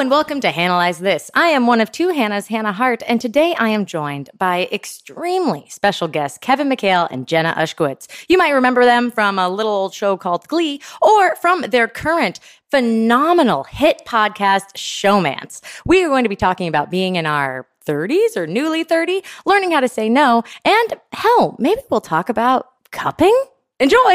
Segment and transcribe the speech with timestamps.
[0.00, 1.30] and welcome to Analyze This.
[1.34, 5.66] I am one of two Hannahs, Hannah Hart, and today I am joined by extremely
[5.68, 8.08] special guests Kevin McHale and Jenna Ushkowitz.
[8.26, 12.40] You might remember them from a little old show called Glee or from their current
[12.70, 15.60] phenomenal hit podcast, Showmance.
[15.84, 19.72] We are going to be talking about being in our 30s or newly 30, learning
[19.72, 23.38] how to say no, and hell, maybe we'll talk about cupping.
[23.78, 24.14] Enjoy!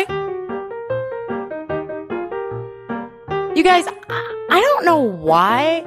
[3.53, 5.83] You guys, I I don't know why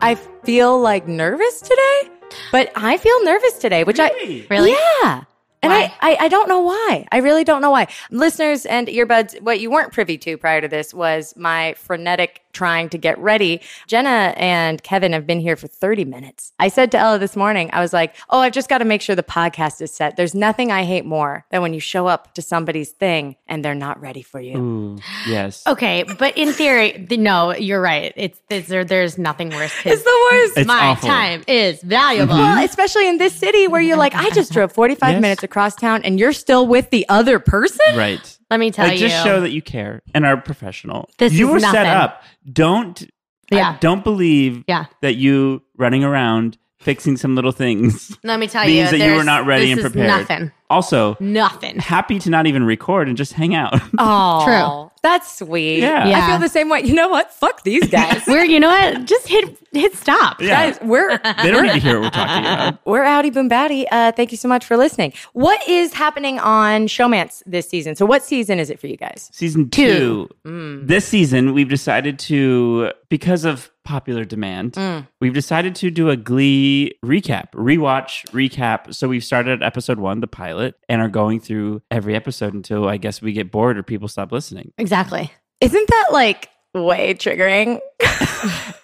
[0.00, 2.10] I feel like nervous today,
[2.52, 4.72] but I feel nervous today, which I Really?
[5.02, 5.24] yeah.
[5.62, 7.08] And I, I, I don't know why.
[7.10, 7.88] I really don't know why.
[8.10, 12.88] Listeners and earbuds, what you weren't privy to prior to this was my frenetic trying
[12.88, 13.60] to get ready.
[13.86, 16.52] Jenna and Kevin have been here for 30 minutes.
[16.58, 19.02] I said to Ella this morning, I was like, oh, I've just got to make
[19.02, 20.16] sure the podcast is set.
[20.16, 23.74] There's nothing I hate more than when you show up to somebody's thing and they're
[23.74, 24.56] not ready for you.
[24.58, 25.62] Ooh, yes.
[25.76, 28.12] Okay, but in theory, th- no, you're right.
[28.16, 29.74] It's, it's there, there's nothing worse.
[29.84, 30.56] It's the worst.
[30.58, 31.08] It's my awful.
[31.08, 32.32] time is valuable.
[32.34, 32.42] Mm-hmm.
[32.56, 35.20] Well, especially in this city where you're like, I just drove 45 Yes.
[35.22, 37.96] minutes across town and you're still with the other person?
[37.96, 38.35] Right.
[38.50, 39.08] Let me tell Like, you.
[39.08, 41.08] just show that you care and are professional.
[41.18, 42.22] This you were set up.
[42.50, 43.08] Don't.
[43.50, 43.70] Yeah.
[43.70, 44.86] I don't believe Yeah.
[45.02, 49.16] that you running around fixing some little things Let me tell means you, that you
[49.16, 50.06] were not ready this and is prepared.
[50.06, 50.52] Nothing.
[50.70, 51.78] Also, Nothing.
[51.78, 53.74] happy to not even record and just hang out.
[53.98, 54.92] Oh, True.
[55.02, 55.78] That's sweet.
[55.80, 56.04] Yeah.
[56.16, 56.80] I feel the same way.
[56.82, 57.32] You know what?
[57.32, 58.22] Fuck these guys.
[58.26, 59.04] We're, you know what?
[59.04, 60.40] Just hit hit stop.
[60.40, 60.48] Yeah.
[60.72, 62.86] Guys, we're they don't need to hear what we're talking about.
[62.86, 63.86] we're outy boom batty.
[63.88, 65.12] Uh, thank you so much for listening.
[65.34, 67.94] What is happening on Showmance this season?
[67.94, 69.28] So, what season is it for you guys?
[69.32, 70.28] Season Two.
[70.44, 70.80] two.
[70.84, 75.06] This season, we've decided to, because of popular demand, mm.
[75.20, 78.94] we've decided to do a Glee recap, rewatch, recap.
[78.94, 82.88] So we've started at episode one, the pilot, and are going through every episode until
[82.88, 84.72] I guess we get bored or people stop listening.
[84.76, 85.32] Exactly.
[85.60, 87.80] Isn't that like way triggering?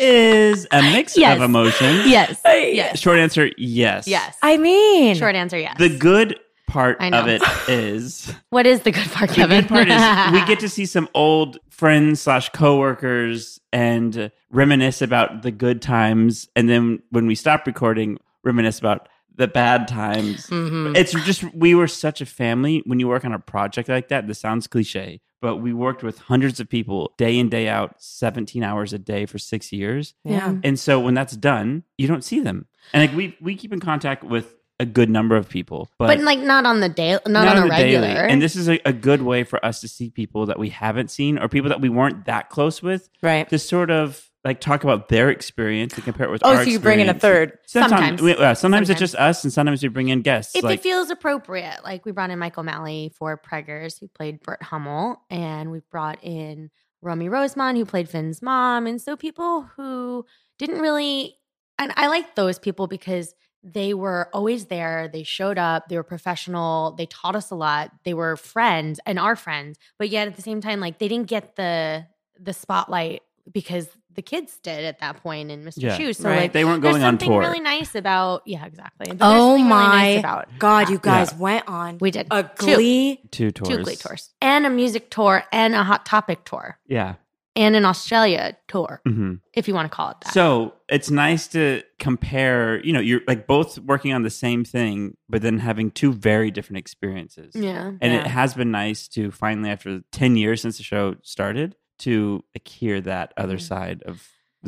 [0.00, 1.36] It is a mix Yes.
[1.36, 2.06] of emotions.
[2.06, 2.40] Yes.
[2.44, 2.98] Yes.
[2.98, 4.06] Short answer, yes.
[4.06, 4.36] Yes.
[4.42, 5.76] I mean, Short answer, yes.
[5.78, 9.40] The good part of it is what is the good part, of it?
[9.40, 9.60] the Kevin?
[9.62, 15.42] good part is we get to see some old friends slash coworkers and reminisce about
[15.42, 20.48] the good times, and then when we stop recording, reminisce about the bad times.
[20.48, 20.96] Mhm.
[20.96, 22.82] It's just we were such a family.
[22.84, 26.18] When you work on a project like that, this sounds cliche, but we worked with
[26.18, 30.14] hundreds of people day in day out, seventeen hours a day for six years.
[30.24, 30.56] yeah.
[30.64, 32.66] And so when that's done, you don't see them.
[32.92, 36.20] And like we we keep in contact with a good number of people, but, but
[36.20, 38.00] like not on the day, not, on a the daily.
[38.06, 38.26] regular.
[38.26, 41.10] And this is a, a good way for us to see people that we haven't
[41.10, 43.48] seen or people that we weren't that close with Right.
[43.48, 46.70] to sort of like talk about their experience and compare it with Oh, our so
[46.70, 47.58] you bring in a third.
[47.66, 48.22] Sometimes, Sometimes.
[48.22, 50.54] we- uh, sometimes, it's just us, and sometimes we bring in guests.
[50.54, 54.40] if like, it feels appropriate, like we brought in Mike O'Malley for Preggers, who played
[54.42, 56.70] Burt Hummel, and we brought in
[57.02, 60.24] Romy Rosemont, who played Finn's mom, and so people who
[60.56, 61.36] didn't really,
[61.78, 65.08] and I like those people because they were always there.
[65.12, 65.88] They showed up.
[65.88, 66.92] They were professional.
[66.92, 67.90] They taught us a lot.
[68.04, 71.26] They were friends and our friends, but yet at the same time, like they didn't
[71.28, 72.06] get the
[72.40, 75.74] the spotlight because the kids did at that point in Mr.
[75.82, 75.96] Yeah.
[75.96, 76.18] Schue's.
[76.18, 76.42] So Right.
[76.42, 77.40] like they weren't going on something tour.
[77.40, 79.06] really nice about yeah, exactly.
[79.08, 81.38] There's Oh something really my nice about God, you guys Yeah.
[81.38, 82.74] went on we did a Two.
[82.74, 83.20] Glee.
[83.30, 83.68] two tours.
[83.68, 87.14] two Glee tours and a music tour and a Hot Topic tour Yeah.
[87.58, 90.32] And an Australia tour, hmm if you want to call it that.
[90.32, 92.80] So it's nice to compare.
[92.86, 96.50] You know, you're like both working on the same thing, but then having two very
[96.52, 97.52] different experiences.
[97.56, 98.20] yeah, And Yeah.
[98.20, 101.74] it has been nice to finally, after 10 years since the show started,
[102.06, 103.60] to like, hear that other Mm.
[103.70, 104.16] side of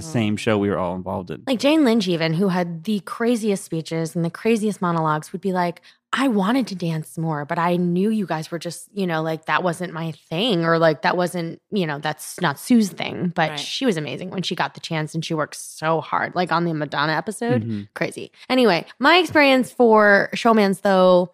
[0.01, 0.13] the Mm.
[0.13, 1.43] same show we were all involved in.
[1.47, 5.53] like Jane Lynch, even who had the craziest speeches and the craziest monologues, would be
[5.53, 9.23] like, I wanted to dance more, but I knew you guys were just, you know,
[9.23, 13.33] like that wasn't my thing, or like that wasn't, you know, that's not Sue's thing.
[13.35, 13.59] But Right.
[13.61, 16.65] she was amazing when she got the chance and she worked so hard, like on
[16.65, 17.63] the Madonna episode.
[17.63, 17.89] Mhm.
[17.95, 18.33] Crazy.
[18.49, 21.31] Anyway, my experience for Showmance, though,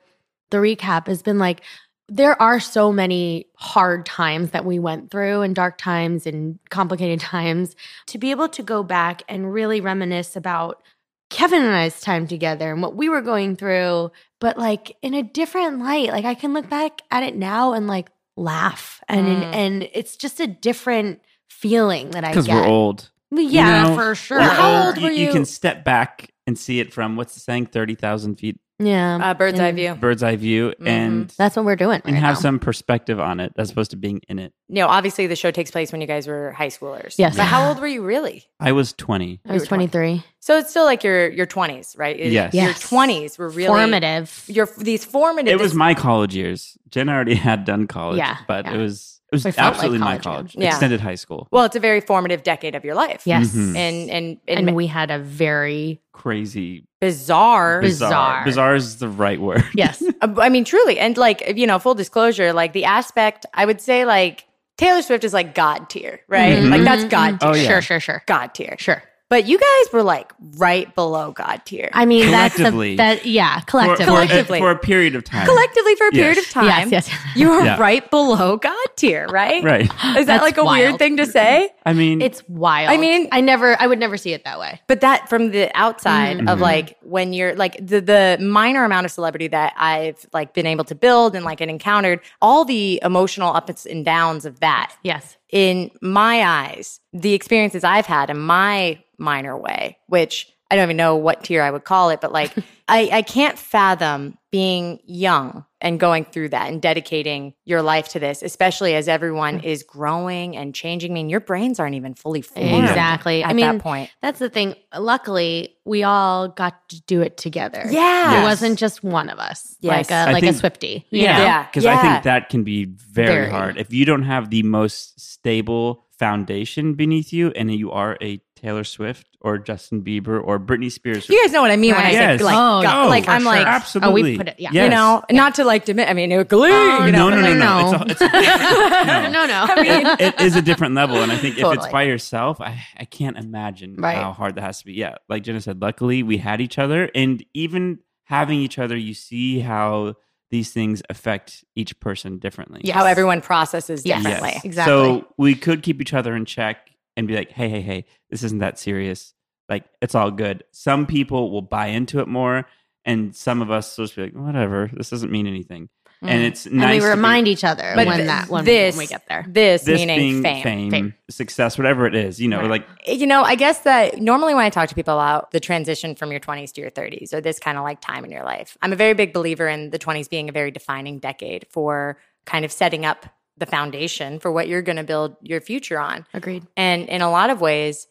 [0.51, 1.63] the recap has been like,
[2.09, 7.21] there are so many hard times that we went through and dark times and complicated
[7.35, 7.75] times
[8.07, 10.83] to be able to go back and really reminisce about
[11.31, 15.25] Kevin and I's time together and what we were going through, but like in a
[15.25, 16.11] different light.
[16.11, 19.55] Like I can look back at it now and like laugh and Mm.
[19.55, 21.21] and it's just a different
[21.51, 22.55] feeling that I Because get.
[22.55, 23.11] we're old.
[23.33, 24.41] Yeah, You know, for sure.
[24.41, 25.33] How old You, were you you?
[25.33, 29.17] can step back and see it from what's the saying, 30,000 feet Yeah.
[29.31, 29.95] Uh, bird's eye view.
[29.95, 30.87] bird's eye view Mhm.
[30.89, 32.41] and, That's what we're doing right and have now.
[32.41, 34.53] some perspective on it as opposed to being in it.
[34.69, 37.15] You know, obviously the show takes place when you guys were high schoolers.
[37.17, 37.37] Yes.
[37.37, 38.45] But how old were you really?
[38.61, 39.41] I was 20.
[39.49, 39.89] I was You were 20.
[39.89, 40.25] 23.
[40.41, 42.19] So it's still like your your twenties, right?
[42.19, 42.55] It- Yes.
[42.55, 44.45] Your twenties were really Formative.
[44.47, 45.53] Your these formative.
[45.53, 46.77] It was my college years.
[46.91, 48.75] Jen already had done college, Yeah, but yeah.
[48.75, 50.23] it was It was I felt like absolutely my college,
[50.53, 50.69] college, yeah.
[50.69, 51.49] extended high school.
[51.51, 53.23] Well, it's a very formative decade of your life.
[53.25, 53.49] Yes.
[53.57, 53.75] Mhm.
[53.77, 57.81] And and and, And we had a very Crazy, bizarre.
[57.81, 58.11] Bizarre.
[58.11, 58.45] bizarre.
[58.45, 59.65] Bizarre is the right word.
[59.75, 60.03] yes.
[60.23, 63.81] Uh, I mean, truly, and like you know, full disclosure, like the aspect, I would
[63.83, 64.47] say, like
[64.79, 66.57] Taylor Swift is like God tier, right?
[66.59, 66.71] Mhm.
[66.71, 67.67] Like that's God tier, Oh, yeah.
[67.69, 68.23] Sure, sure, sure.
[68.27, 68.77] God tier.
[68.79, 69.03] Sure.
[69.29, 71.89] But you guys were like right below God tier.
[71.93, 72.95] I mean, that's Collectively.
[72.97, 73.27] that.
[73.27, 74.05] Yeah, For, collectively.
[74.05, 74.59] for, Collectively.
[74.61, 75.47] for a period of time.
[75.47, 77.11] Collectively, for a period of time, Yes, yes.
[77.35, 77.81] you are Yeah.
[77.81, 79.65] right below God tier, right?
[79.65, 79.81] Right.
[79.83, 81.71] Is that That's like a weird thing to say?
[81.85, 82.89] I mean, It's wild.
[82.91, 84.81] I mean- I never, I would never see it that way.
[84.87, 86.49] But that from the outside Mm-hmm.
[86.49, 90.67] of like when you're like the the minor amount of celebrity that I've like been
[90.67, 94.95] able to build and like and encountered, all the emotional ups and downs of that
[95.03, 95.36] Yes.
[95.57, 100.99] In my eyes, the experiences I've had in my minor way, which I don't even
[100.99, 102.53] know what tier I would call it, but like
[102.89, 108.19] I, I can't fathom being young and going through that and dedicating your life to
[108.19, 111.13] this, especially as everyone is growing and changing.
[111.13, 113.45] I mean, your brains aren't even fully formed Exactly.
[113.45, 114.11] at I mean, that point.
[114.21, 114.75] that's the thing.
[114.97, 117.85] Luckily, we all got to do it together.
[117.89, 118.41] Yeah.
[118.41, 120.11] It wasn't just one of us, Yes.
[120.11, 121.07] like a I like think- a Swifty.
[121.11, 121.45] yeah, know?
[121.45, 121.63] Yeah.
[121.67, 123.51] because I think that can be very, Very.
[123.51, 128.41] hard if you don't have the most stable foundation beneath you, and you are a
[128.57, 131.29] Taylor Swift or Justin Bieber or Britney Spears.
[131.29, 132.39] You guys know what I mean when I Yes.
[132.41, 133.53] say like, Oh, God- Oh, like I'm sure.
[133.53, 134.11] like, absolutely.
[134.11, 134.71] Oh, we put it- yeah.
[134.73, 134.85] Yes.
[134.85, 136.11] you know, not to like diminish.
[136.11, 138.05] I mean, it, glee, Oh, you know, no, no, no, like, no, no.
[138.09, 139.67] It's, a, it's a, no, no.
[139.69, 141.17] I mean, it is a different level.
[141.23, 144.17] And I think if it's by yourself, I, I can't imagine Right.
[144.17, 144.95] how hard that has to be.
[144.95, 145.17] Yeah.
[145.29, 147.11] Like Jenna said, luckily we had each other.
[147.15, 150.15] And even having each other, you see how
[150.51, 152.81] these things affect each person differently.
[152.85, 152.95] Yes.
[152.97, 154.23] how everyone processes Yes.
[154.23, 154.53] differently.
[154.55, 154.65] Yes.
[154.65, 154.93] Exactly.
[154.93, 156.79] So we could keep each other in check
[157.17, 159.33] and be like, hey, hey, hey, this isn't that serious.
[159.69, 160.65] Like, it's all good.
[160.73, 162.67] Some people will buy into it more.
[163.05, 165.89] And some of us will just be like, whatever, this doesn't mean anything.
[166.23, 166.47] And Mm.
[166.47, 166.95] it's and nice.
[166.95, 169.29] we to be- remind each other But when th- that when, this, when we get
[169.29, 169.45] there.
[169.47, 170.63] This, this meaning being fame.
[170.63, 171.15] fame, Fame.
[171.31, 172.71] success, whatever it is, you know, Right.
[172.71, 176.15] like You know, I guess that normally when I talk to people about the transition
[176.17, 178.77] from your 20s to your 30s or this kind of like time in your life,
[178.83, 182.17] I'm a very big believer in the 20s being a very defining decade for
[182.47, 183.27] kind of setting up
[183.59, 186.27] the foundation for what you're going to build your future on.
[186.35, 186.67] Agreed.
[186.77, 188.07] And in a lot of ways,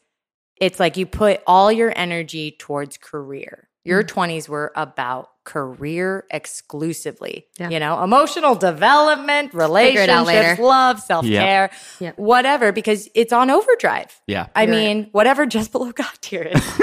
[0.59, 3.69] it's like you put all your energy towards career.
[3.83, 4.07] Your Mm.
[4.07, 7.45] 20s were about career exclusively.
[7.59, 7.69] Yeah.
[7.69, 11.69] You know, emotional development, it relationships, love, self care,
[11.99, 12.17] Yep.
[12.17, 14.19] whatever, because it's on overdrive.
[14.25, 14.47] yeah.
[14.55, 14.79] I You're right.
[14.85, 16.63] mean, whatever just below God tier is.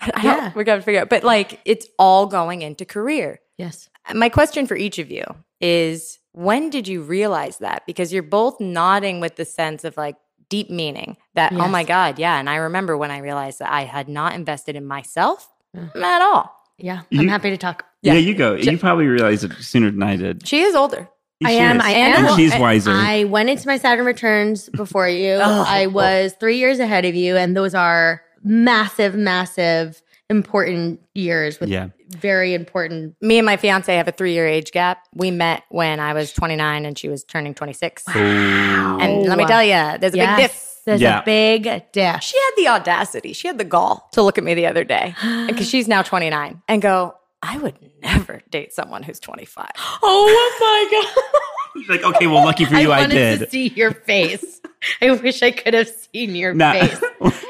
[0.00, 0.52] I Yeah.
[0.54, 1.08] We're going to figure out.
[1.08, 3.40] But like, it's all going into career.
[3.56, 3.88] Yes.
[4.12, 5.24] My question for each of you
[5.60, 7.84] is when did you realize that?
[7.86, 10.16] Because you're both nodding with the sense of like
[10.50, 12.38] deep meaning that, oh my God, yeah.
[12.38, 15.88] And I remember when I realized that I had not invested in myself Yeah.
[15.96, 16.54] at all.
[16.76, 17.02] Yeah.
[17.10, 17.84] You- I'm happy to talk.
[18.02, 18.18] Yeah, Yeah.
[18.20, 18.54] you go.
[18.54, 20.46] You probably realized it sooner than I did.
[20.46, 21.08] She is older.
[21.44, 21.82] I She am, is.
[21.86, 22.26] I am.
[22.26, 22.92] And she's wiser.
[22.92, 25.34] I went into my Saturn returns before you.
[25.42, 25.64] Oh.
[25.66, 31.68] I was three years ahead of you, and those are massive, massive, important years with
[31.68, 31.88] yeah.
[32.10, 33.14] very important.
[33.20, 35.06] Me and my fiance have a three year age gap.
[35.14, 38.04] We met when I was 29 and she was turning 26.
[38.08, 38.98] Wow.
[39.00, 40.70] And let me tell you, there's a big diff.
[40.86, 41.20] There's Yeah.
[41.20, 42.22] a big diff.
[42.22, 45.14] She had the audacity, she had the gall to look at me the other day
[45.46, 49.66] because she's now 29 and go, I would never date someone who's 25.
[50.02, 51.88] Oh my god!
[51.88, 53.38] like, okay, well, lucky for you, I, wanted did.
[53.40, 54.60] to see your face.
[55.02, 56.72] I wish I could have seen your Nah.
[56.72, 57.00] face.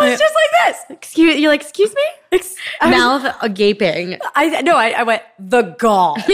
[0.00, 0.96] It was just like this.
[0.96, 2.02] Excuse you're like, excuse me?
[2.32, 4.18] Ex- I, was- Mouth gaping.
[4.34, 6.16] I no, I, I went the gall.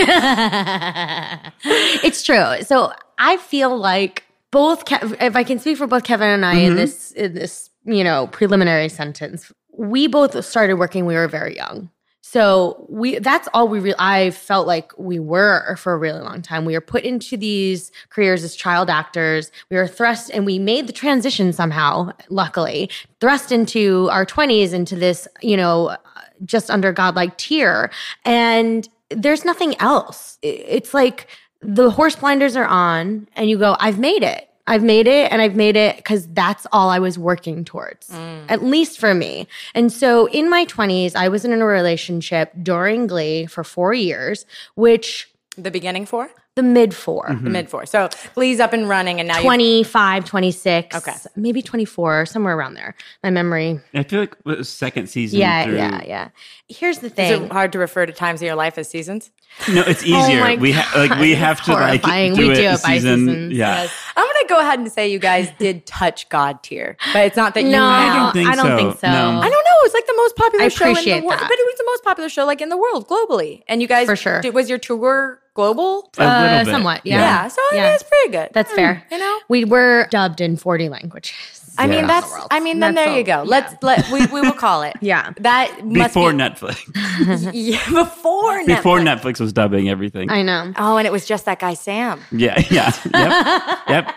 [2.04, 2.62] it's true.
[2.62, 6.54] So I feel like both, Kev- if I can speak for both Kevin and I
[6.56, 6.76] in Mhm.
[6.76, 11.06] this in this you know preliminary sentence, we both started working.
[11.06, 11.90] We were very young.
[12.28, 16.64] So we that's all we I felt like we were for a really long time.
[16.64, 19.52] We were put into these careers as child actors.
[19.71, 22.90] We were thrust and we made the transition somehow, luckily,
[23.21, 25.97] thrust into our 20s into this, you know,
[26.45, 27.92] just under godlike tier.
[28.25, 30.38] And there's nothing else.
[30.42, 31.28] It's like
[31.62, 34.46] the horse blinders are on and you go, I've made it.
[34.66, 38.44] I've made it and I've made it because that's all I was working towards, mm.
[38.49, 39.46] at least for me.
[39.75, 44.44] And so in my 20s, I was in a relationship during Glee for four years,
[44.75, 47.44] which The beginning four, the mid 4 mm-hmm.
[47.44, 47.84] the mid four.
[47.86, 51.12] So Glee's up and running, and now you 25, 26, Okay.
[51.36, 52.94] maybe 24, somewhere around there.
[53.22, 53.78] My memory.
[53.94, 55.38] I feel like it was second season.
[55.38, 56.28] Yeah, through- yeah, yeah.
[56.68, 57.44] Here's the Is thing.
[57.44, 59.30] it hard to refer to times of your life as seasons?
[59.70, 60.44] No, it's oh easier.
[60.44, 63.18] Oh we ha- like we have to like do We it, do it by season.
[63.26, 63.52] seasons.
[63.52, 63.82] Yeah.
[63.82, 63.94] Yes.
[64.16, 67.54] I'm gonna go ahead and say you guys did touch God tier, but it's not
[67.54, 67.70] that you.
[67.70, 68.76] no, I don't think I don't so.
[68.76, 69.06] think so.
[69.08, 69.40] No.
[69.40, 69.75] I don't know.
[69.87, 71.40] It's like the most popular I show in the appreciate world.
[71.40, 71.49] that.
[71.49, 73.62] But it was the most popular show like in the world globally.
[73.69, 74.40] And you guys For sure.
[74.43, 76.11] did- was your tour global?
[76.19, 76.71] A Uh, bit.
[76.71, 77.19] somewhat, Yeah.
[77.21, 77.49] yeah.
[77.49, 77.95] so I Yeah.
[77.95, 78.50] it's pretty good.
[78.52, 79.02] That's Hmm, fair.
[79.11, 79.38] You know?
[79.49, 81.35] We were dubbed in 40 languages.
[81.78, 82.35] I mean, Around that's.
[82.50, 83.43] I mean, then That's there you go.
[83.47, 84.95] Let's let we, we will call it.
[85.02, 85.33] Yeah.
[85.40, 87.50] That Before be, Netflix.
[87.52, 88.66] Yeah, before Netflix.
[88.66, 90.31] Before Netflix was dubbing everything.
[90.31, 90.73] I know.
[90.78, 92.23] Oh, and it was just that guy Sam.
[92.33, 92.93] yeah, yeah.
[93.14, 93.78] Yep.
[93.88, 94.14] Yep.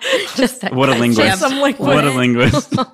[0.36, 1.38] Just What a guy, linguist.
[1.40, 1.50] Sam.
[1.50, 1.80] Some linguist.
[1.80, 2.74] What a linguist.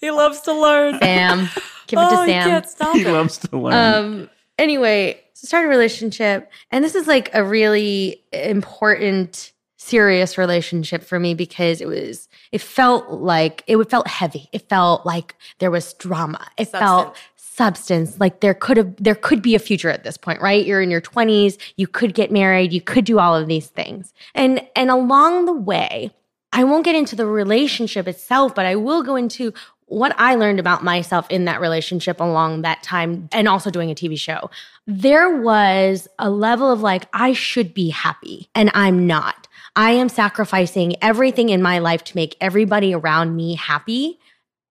[0.00, 0.98] He loves to learn.
[0.98, 1.48] Sam.
[1.86, 2.48] Give it oh, to he Sam.
[2.48, 3.12] can't stop he it.
[3.12, 3.72] loves to learn.
[3.72, 4.30] Um.
[4.58, 11.20] Anyway, so started a relationship, and this is like a really important, serious relationship for
[11.20, 12.28] me because it was.
[12.50, 14.48] It felt like it felt heavy.
[14.52, 16.44] It felt like there was drama.
[16.58, 17.16] It felt
[17.52, 18.18] substance.
[18.18, 20.64] Like there could have there could be a future at this point, right?
[20.64, 24.12] You're in your 20s, you could get married, you could do all of these things.
[24.34, 26.10] And and along the way,
[26.52, 29.52] I won't get into the relationship itself, but I will go into
[29.86, 33.94] what I learned about myself in that relationship along that time and also doing a
[33.94, 34.50] TV show.
[34.86, 39.48] There was a level of like, I should be happy and I'm not.
[39.76, 44.18] I am sacrificing everything in my life to make everybody around me happy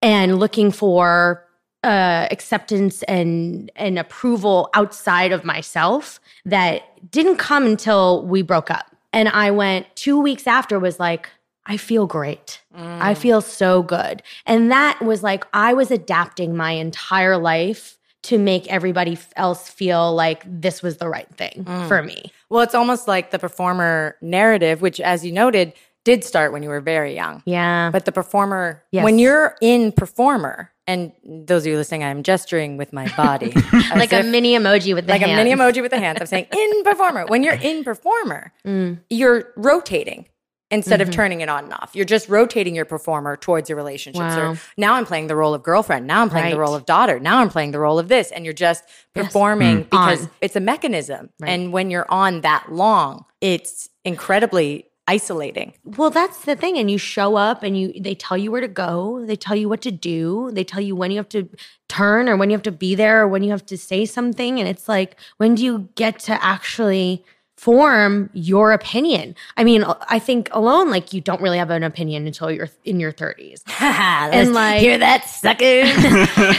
[0.02, 1.46] and looking for
[1.84, 8.96] uh, acceptance and and approval outside of myself that didn't come until we broke up.
[9.14, 11.28] And I went two weeks after was like,
[11.72, 12.60] I feel great.
[12.76, 14.22] I feel so good.
[14.46, 20.14] And that was like I was adapting my entire life to make everybody else feel
[20.14, 22.32] like this was the right thing for me.
[22.50, 25.74] Well, it's almost like the performer narrative, which, as you noted,
[26.04, 27.42] did start when you were very young.
[27.46, 27.90] Yeah.
[27.92, 29.04] But the performer, Yes.
[29.06, 33.54] when you're in performer, and those of you listening, I'm gesturing with my body.
[33.96, 35.62] like a mini emoji with the like a mini hands.
[35.62, 36.18] emoji with the hands.
[36.20, 37.26] I'm saying in performer.
[37.28, 39.00] When you're in performer, Mm.
[39.10, 40.26] you're rotating
[40.72, 41.10] instead Mm-hmm.
[41.10, 41.92] of turning it on and off.
[41.94, 44.22] You're just rotating your performer towards your relationship.
[44.22, 44.56] Wow.
[44.56, 46.08] So now I'm playing the role of girlfriend.
[46.08, 47.20] Now I'm playing the role of daughter.
[47.20, 48.32] Now I'm playing the role of this.
[48.32, 50.30] And you're just performing because On.
[50.42, 51.30] it's a mechanism.
[51.40, 51.50] Right.
[51.50, 55.74] And when you're on that long, it's incredibly isolating.
[55.84, 56.78] Well, that's the thing.
[56.78, 59.68] And you show up and you they tell you where to go, they tell you
[59.68, 61.50] what to do, they tell you when you have to
[61.90, 64.60] turn or when you have to be there or when you have to say something.
[64.60, 67.26] And it's like, when do you get to actually
[67.62, 69.36] form your opinion?
[69.56, 73.00] I mean, I think alone, like you don't really have an opinion until you're in
[73.00, 73.62] your 30s.
[73.80, 75.90] and like- hear that, suckers?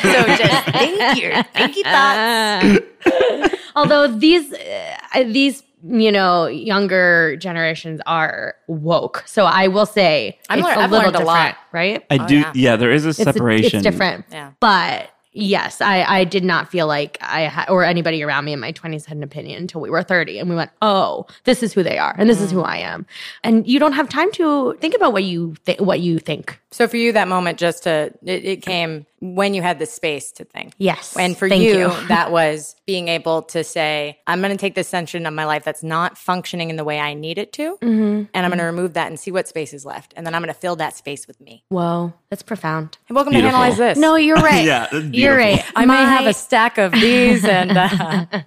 [0.01, 3.57] so just think your thinky thoughts.
[3.77, 10.61] Although these uh, these you know younger generations are woke, so I will say I'm
[10.61, 11.57] it's lear- a I've little learned a lot.
[11.73, 12.05] right?
[12.11, 12.37] I Oh, do.
[12.39, 12.53] yeah.
[12.55, 12.77] Yeah.
[12.77, 13.79] there is a It's a- separation.
[13.79, 14.27] it's different.
[14.31, 14.53] Yeah.
[14.61, 18.61] But yes, I, I did not feel like I ha- or anybody around me in
[18.61, 21.73] my 20s had an opinion until we were 30 and we went, "Oh, this is
[21.73, 22.67] who they are and this is who mm.
[22.67, 23.07] I am."
[23.43, 26.61] And you don't have time to think about what you th- what you think.
[26.73, 30.33] So for you, that moment just to it, it came when you had the space
[30.33, 30.73] to think.
[30.79, 31.17] Yes.
[31.17, 31.89] And for Thank you, you.
[32.09, 35.63] that was being able to say, I'm going to take this section of my life
[35.63, 38.25] that's not functioning in the way I need it to, Mm-hmm.
[38.35, 40.13] and I'm going to remove that and see what space is left.
[40.17, 41.63] And then I'm going to fill that space with me.
[41.69, 42.99] Whoa, that's profound.
[43.05, 43.53] Hey, welcome Beautiful.
[43.53, 43.99] to Analyze This.
[43.99, 44.65] No, you're right.
[44.65, 45.65] Yeah, you're right.
[45.77, 48.27] I may have a stack of these, and uh,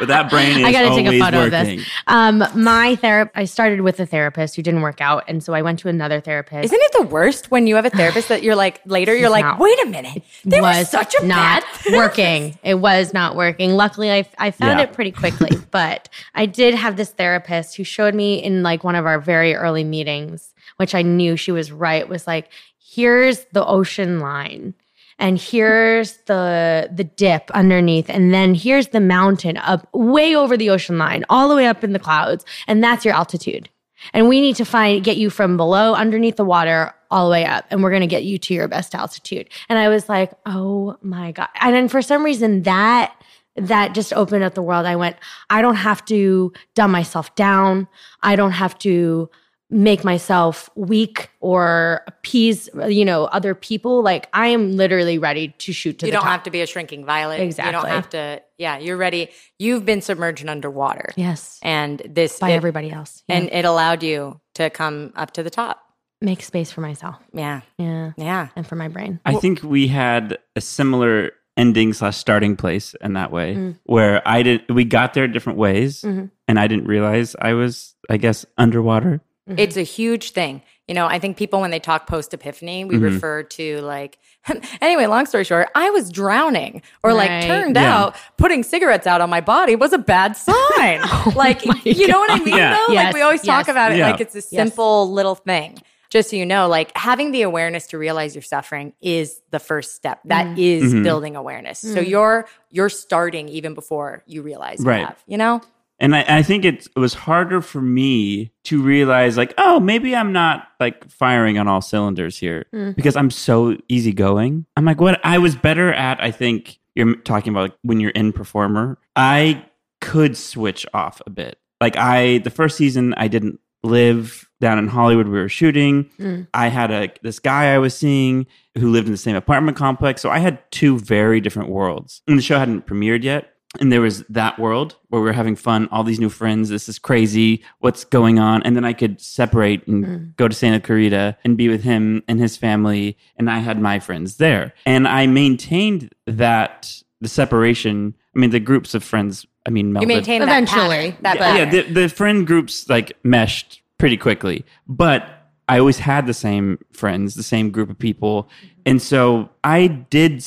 [0.00, 1.54] But that brain is I got to take a photo working.
[1.54, 1.88] of this.
[2.08, 5.62] Um, my therapist, I started with a therapist who didn't work out, and so I
[5.62, 6.64] went to another therapist.
[6.64, 9.44] isn't it the worst when you have a therapist that you're like later you're like,
[9.44, 9.56] No.
[9.58, 12.58] wait a minute, there was, such a not bad working.
[12.62, 13.72] It was not working.
[13.72, 14.84] Luckily, I I found Yeah.
[14.84, 18.94] it pretty quickly, but I did have this therapist who showed me in like one
[18.94, 22.08] of our very early meetings, which I knew she was right.
[22.08, 22.48] Was like,
[22.78, 24.74] here's the ocean line.
[25.20, 30.70] And here's the the dip underneath, and then here's the mountain up way over the
[30.70, 33.68] ocean line, all the way up in the clouds, and that's your altitude.
[34.12, 37.44] And we need to find get you from below underneath the water all the way
[37.44, 39.48] up and we're going to get you to your best altitude.
[39.68, 43.14] And I was like, "Oh my god." And then for some reason that
[43.56, 44.86] that just opened up the world.
[44.86, 45.16] I went,
[45.50, 47.88] I don't have to dumb myself down.
[48.22, 49.28] I don't have to
[49.70, 54.00] make myself weak or appease, you know, other people.
[54.02, 56.30] Like I am literally ready to shoot to You the don't top.
[56.30, 57.40] have to be a shrinking violet.
[57.40, 57.74] Exactly.
[57.76, 58.40] You don't have to.
[58.58, 59.28] Yeah, you're ready.
[59.58, 61.12] You've been submerged underwater.
[61.16, 61.58] yes.
[61.60, 63.24] And this By it- everybody else.
[63.28, 63.36] Yeah.
[63.38, 65.82] and it allowed you to come up to the top.
[66.20, 67.16] Make space for myself.
[67.32, 67.60] Yeah.
[67.78, 68.12] Yeah.
[68.16, 68.48] Yeah.
[68.56, 69.20] And for my brain.
[69.24, 73.76] I think we had a similar ending slash starting place in that way, Mm.
[73.84, 74.62] where I did.
[74.68, 76.30] We got there different ways, Mhm.
[76.46, 79.20] and I didn't realize I was, I guess, underwater.
[79.48, 79.58] Mm-hmm.
[79.58, 80.62] It's a huge thing.
[80.86, 83.02] You know, I think people, when they talk post epiphany, we Mhm.
[83.02, 84.18] refer to like,
[84.80, 87.96] anyway, long story short, I was drowning, or like turned Yeah.
[87.98, 91.00] out putting cigarettes out on my body was a bad sign.
[91.34, 92.74] like, you know what I mean, Yeah.
[92.86, 92.92] though?
[92.92, 94.10] Yes, Like, we always talk about it Yeah.
[94.12, 95.78] like it's a simple little thing.
[96.10, 99.94] Just so you know, like having the awareness to realize you're suffering is the first
[99.94, 100.20] step.
[100.24, 100.58] That Mm.
[100.58, 101.02] is Mhm.
[101.02, 101.78] building awareness.
[101.80, 102.08] So Mm.
[102.08, 105.06] you're you're starting even before you realize you Right.
[105.06, 105.60] have, you know?
[106.00, 110.14] And I, I think it, it was harder for me to realize, like, oh, maybe
[110.14, 112.94] I'm not like firing on all cylinders here Mm.
[112.94, 114.64] because I'm so easygoing.
[114.76, 118.10] I'm like, what I was better at, I think you're talking about like when you're
[118.12, 119.64] in performer, I
[120.00, 121.58] could switch off a bit.
[121.80, 125.28] Like, I, the first season, I didn't live down in Hollywood.
[125.28, 126.10] We were shooting.
[126.18, 126.48] Mm.
[126.52, 130.20] I had a this guy I was seeing who lived in the same apartment complex.
[130.20, 132.22] So I had two very different worlds.
[132.26, 133.52] And the show hadn't premiered yet.
[133.80, 136.70] And there was that world where we were having fun, all these new friends.
[136.70, 137.62] This is crazy.
[137.80, 138.62] What's going on?
[138.62, 140.36] And then I could separate and Mm.
[140.36, 143.18] go to Santa Clarita and be with him and his family.
[143.36, 144.72] And I had my friends there.
[144.86, 148.14] And I maintained that the separation.
[148.34, 151.12] I mean, the groups of friends, I mean, melded You maintain that Eventually.
[151.12, 154.64] pattern, that yeah, yeah the, the friend groups like meshed pretty quickly.
[154.88, 155.28] But
[155.68, 158.48] i always had the same friends the same group of people.
[158.86, 160.44] And so i did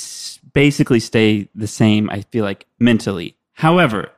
[0.54, 3.38] basically stay the same i feel like mentally.
[3.54, 4.10] However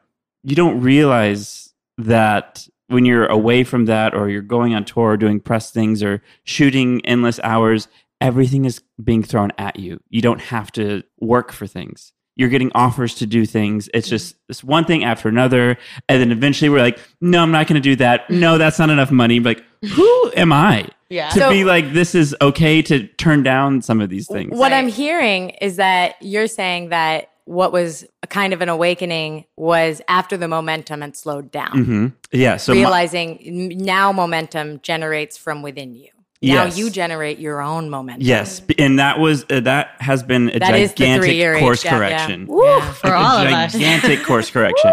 [0.44, 5.18] you don't realize that when you're away from that or you're going on tour or
[5.18, 7.90] doing press things or shooting endless hours
[8.22, 10.00] everything is being thrown at you.
[10.10, 13.90] You don't have to work for things you're getting offers to do things.
[13.94, 15.78] It's just this one thing after another.
[16.10, 18.30] And then eventually we're like, no, I'm not going to do that.
[18.30, 19.40] No, that's not enough money.
[19.40, 21.30] Like, who am I Yeah.
[21.30, 24.52] to So- be like, this is okay to turn down some of these things?
[24.58, 24.78] What Right.
[24.80, 30.02] I'm hearing is that you're saying that what was a kind of an awakening was
[30.08, 31.72] after the momentum had slowed down.
[31.74, 32.08] Mm-hmm.
[32.32, 32.56] Yeah.
[32.56, 36.08] So, realizing n- now momentum generates from within you.
[36.44, 36.78] Now Yes.
[36.78, 38.22] you generate your own momentum.
[38.28, 38.62] yes.
[38.78, 41.92] And that was, uh, that has been a That is the gigantic course age gap,
[41.94, 41.98] yeah.
[41.98, 42.48] correction.
[42.48, 43.72] Woo, for Like all a of us.
[43.74, 44.92] gigantic course correction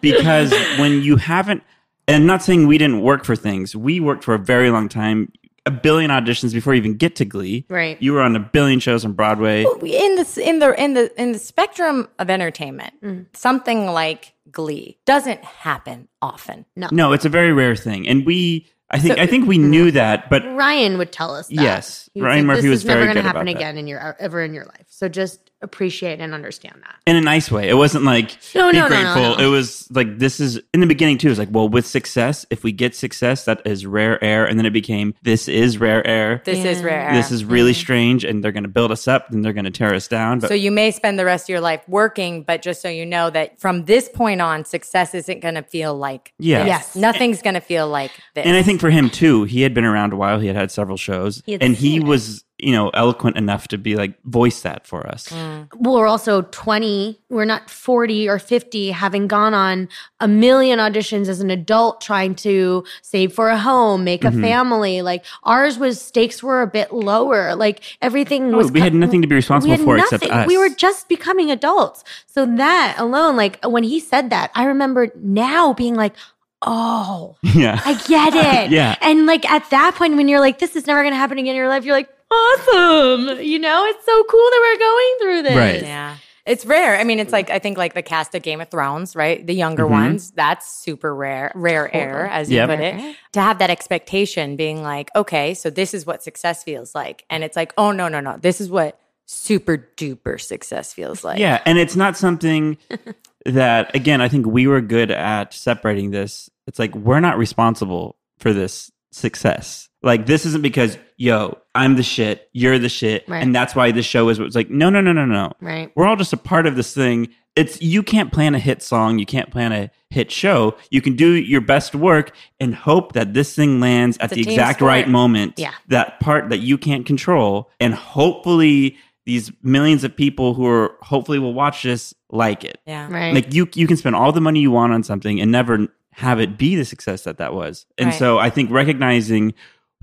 [0.00, 1.62] because when you haven't
[2.06, 4.88] and I'm not saying we didn't work for things we worked for a very long
[4.88, 5.30] time
[5.66, 8.00] a billion auditions before you even get to glee Right.
[8.00, 11.32] you were on a billion shows on broadway in the in the in the in
[11.32, 13.26] the spectrum of entertainment, Mm.
[13.34, 16.64] something like Glee doesn't happen often.
[16.74, 19.58] No, no it's a very rare thing and we i think So- i think we
[19.58, 21.54] knew that but Ryan would tell us that.
[21.54, 22.08] Yes.
[22.16, 23.58] Ryan say, Murphy this was is never very gonna happen about that.
[23.58, 24.86] again in your ever in your life.
[24.88, 26.96] So just appreciate and understand that.
[27.06, 29.44] in a nice way it wasn't like No, be no, no, no, grateful no.
[29.44, 32.46] it was like this is in the beginning too it was like well with success
[32.50, 36.06] if we get success that is rare air and then it became this is rare
[36.06, 36.86] air This is Yeah.
[36.86, 37.12] rare.
[37.14, 39.70] this is really strange and they're going to build us up then they're going to
[39.70, 42.62] tear us down but so you may spend the rest of your life working, but
[42.62, 46.32] just so you know that from this point on, success isn't going to feel like
[46.38, 46.58] Yeah.
[46.60, 46.66] this.
[46.68, 46.96] Yes.
[46.96, 48.46] nothing's going to feel like this.
[48.46, 50.38] And I think for him too, he had been around a while.
[50.38, 52.04] He had had several shows, He and he it.
[52.04, 55.28] was, you know, eloquent enough to be like voice that for us.
[55.28, 55.68] Mm.
[55.76, 57.20] Well, we're also 20.
[57.28, 62.34] We're not 40 or 50, having gone on a million auditions as an adult, trying
[62.36, 64.42] to save for a home, make Mm-hmm.
[64.44, 65.02] a family.
[65.02, 67.54] Like ours was stakes were a bit lower.
[67.54, 68.72] Like everything Oh, was.
[68.72, 70.46] we had nothing to be responsible for except us.
[70.48, 72.02] We were just becoming adults.
[72.26, 76.14] So that alone, like when he said that, I remember now being like,
[76.62, 78.70] oh, yeah, I get it.
[78.78, 78.96] Yeah.
[79.00, 81.50] And like at that point, when you're like, this is never going to happen again
[81.50, 83.40] in your life, you're like, awesome.
[83.42, 85.56] You know, it's so cool that we're going through this.
[85.56, 85.82] Right.
[85.82, 86.16] Yeah.
[86.46, 86.98] It's rare.
[86.98, 89.46] I mean, it's like I think like the cast of Game of Thrones, right?
[89.46, 89.90] The younger Mhm.
[89.90, 92.68] ones, that's super rare, rare air, as you Yep.
[92.70, 93.16] put it.
[93.32, 97.24] To have that expectation being like, okay, so this is what success feels like.
[97.28, 98.38] And it's like, oh no, no, no.
[98.40, 101.38] This is what super duper success feels like.
[101.38, 102.78] yeah, and it's not something
[103.44, 104.22] that again.
[104.22, 106.48] I think we were good at separating this.
[106.66, 109.88] It's like we're not responsible for this success.
[110.02, 113.42] Like this isn't because yo, I'm the shit, you're the shit, Right.
[113.42, 114.38] and that's why this show is.
[114.38, 115.52] It's like no, no, no, no, no.
[115.60, 115.90] Right.
[115.96, 117.28] we're all just a part of this thing.
[117.56, 120.76] It's you can't plan a hit song, you can't plan a hit show.
[120.90, 124.44] You can do your best work and hope that this thing lands at It's a
[124.44, 124.88] the exact sport.
[124.88, 125.54] right moment.
[125.56, 125.72] Yeah.
[125.88, 131.38] That part that you can't control and hopefully these millions of people who are hopefully
[131.38, 132.78] will watch this like it.
[132.86, 133.10] Yeah.
[133.12, 133.34] Right.
[133.34, 136.40] Like you you can spend all the money you want on something and never have
[136.40, 137.86] it be the success that that was.
[137.96, 138.18] And Right.
[138.18, 139.54] so I think recognizing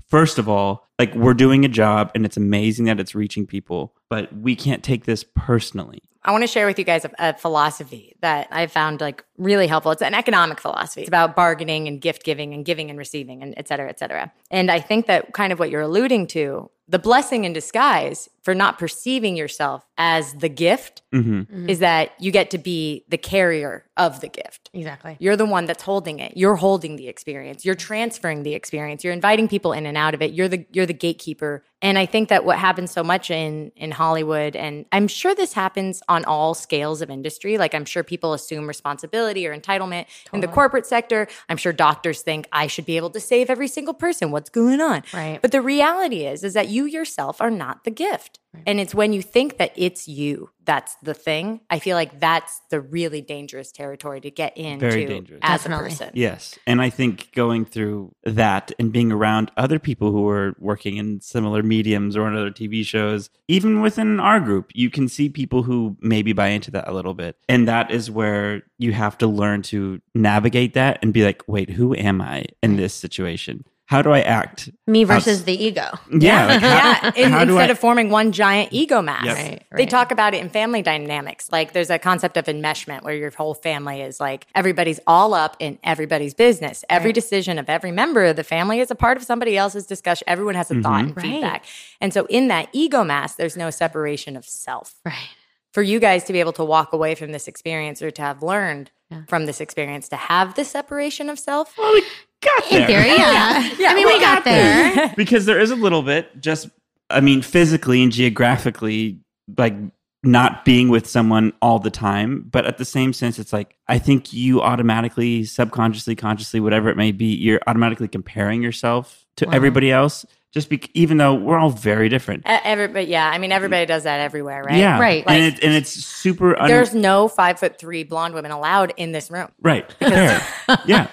[0.06, 3.92] first of all, like we're doing a job and it's amazing that it's reaching people,
[4.08, 6.00] but we can't take this personally.
[6.24, 9.66] I want to share with you guys a, a philosophy that I found like really
[9.66, 9.92] helpful.
[9.92, 11.02] It's an economic philosophy.
[11.02, 14.32] It's about bargaining and gift giving and giving and receiving and et cetera, et cetera.
[14.50, 18.54] And I think that kind of what you're alluding to, the blessing in disguise for
[18.54, 21.68] not perceiving yourself as the gift hmm Mhm.
[21.68, 24.70] is that you get to be the carrier of the gift.
[24.74, 25.16] exactly.
[25.18, 26.32] You're the one that's holding it.
[26.36, 27.64] You're holding the experience.
[27.64, 29.02] You're transferring the experience.
[29.02, 30.30] You're inviting people in and out of it.
[30.32, 31.64] You're the you're the gatekeeper.
[31.82, 35.54] And I think that what happens so much in in Hollywood and I'm sure this
[35.54, 37.56] happens on all scales of industry.
[37.58, 41.26] Like I'm sure people assume responsibility or entitlement in the corporate sector.
[41.48, 44.30] I'm sure doctors think I should be able to save every single person.
[44.30, 45.02] What's going on?
[45.14, 45.40] Right.
[45.42, 48.35] But the reality is is that you yourself are not the gift.
[48.66, 51.60] And it's when you think that it's you that's the thing.
[51.70, 55.38] I feel like that's the really dangerous territory to get into Very dangerous.
[55.42, 55.86] as Definitely.
[55.86, 56.10] a person.
[56.14, 56.58] Yes.
[56.66, 61.20] And I think going through that and being around other people who are working in
[61.20, 65.62] similar mediums or on other TV shows, even within our group, you can see people
[65.62, 67.36] who maybe buy into that a little bit.
[67.48, 71.70] And that is where you have to learn to navigate that and be like, wait,
[71.70, 73.64] who am I in this situation?
[73.86, 74.68] How do I act?
[74.88, 75.88] Me versus the ego.
[76.10, 76.46] Yeah.
[76.46, 79.24] like, how- yeah, in- instead I- of forming one giant ego mass.
[79.24, 79.36] Yep.
[79.36, 81.48] Right, They talk about it in family dynamics.
[81.52, 85.56] Like there's a concept of enmeshment where your whole family is like everybody's all up
[85.60, 86.84] in everybody's business.
[86.90, 87.14] Every Right.
[87.14, 90.24] decision of every member of the family is a part of somebody else's discussion.
[90.26, 91.06] Everyone has a thought mm-hmm.
[91.08, 91.22] and Right.
[91.24, 91.64] feedback.
[92.00, 94.96] And so in that ego mass, there's no separation of self.
[95.04, 95.28] Right.
[95.72, 98.42] For you guys to be able to walk away from this experience or to have
[98.42, 99.20] learned Yeah.
[99.28, 101.76] from this experience to have the separation of self.
[101.78, 102.02] Well, we
[102.42, 102.86] got In there.
[102.86, 103.70] theory, yeah.
[103.78, 105.12] Yeah, I mean, we we got there.
[105.16, 106.68] because there is a little bit just
[107.10, 109.20] i mean physically and geographically
[109.56, 109.74] like
[110.22, 113.96] not being with someone all the time but at the same sense it's like i
[113.98, 119.52] think you automatically subconsciously consciously whatever it may be you're automatically comparing yourself to Wow.
[119.52, 123.28] everybody else just be, even though we're all very different E- Everybody, yeah.
[123.28, 124.78] I mean, everybody does that everywhere, right?
[124.78, 125.22] yeah Right.
[125.26, 129.12] and, it, and it's super un- There's no five foot three blonde women allowed in
[129.12, 129.48] this room.
[129.60, 130.42] right fair
[130.86, 131.04] yeah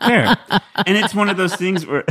[0.00, 0.36] fair
[0.84, 2.04] and it's one of those things where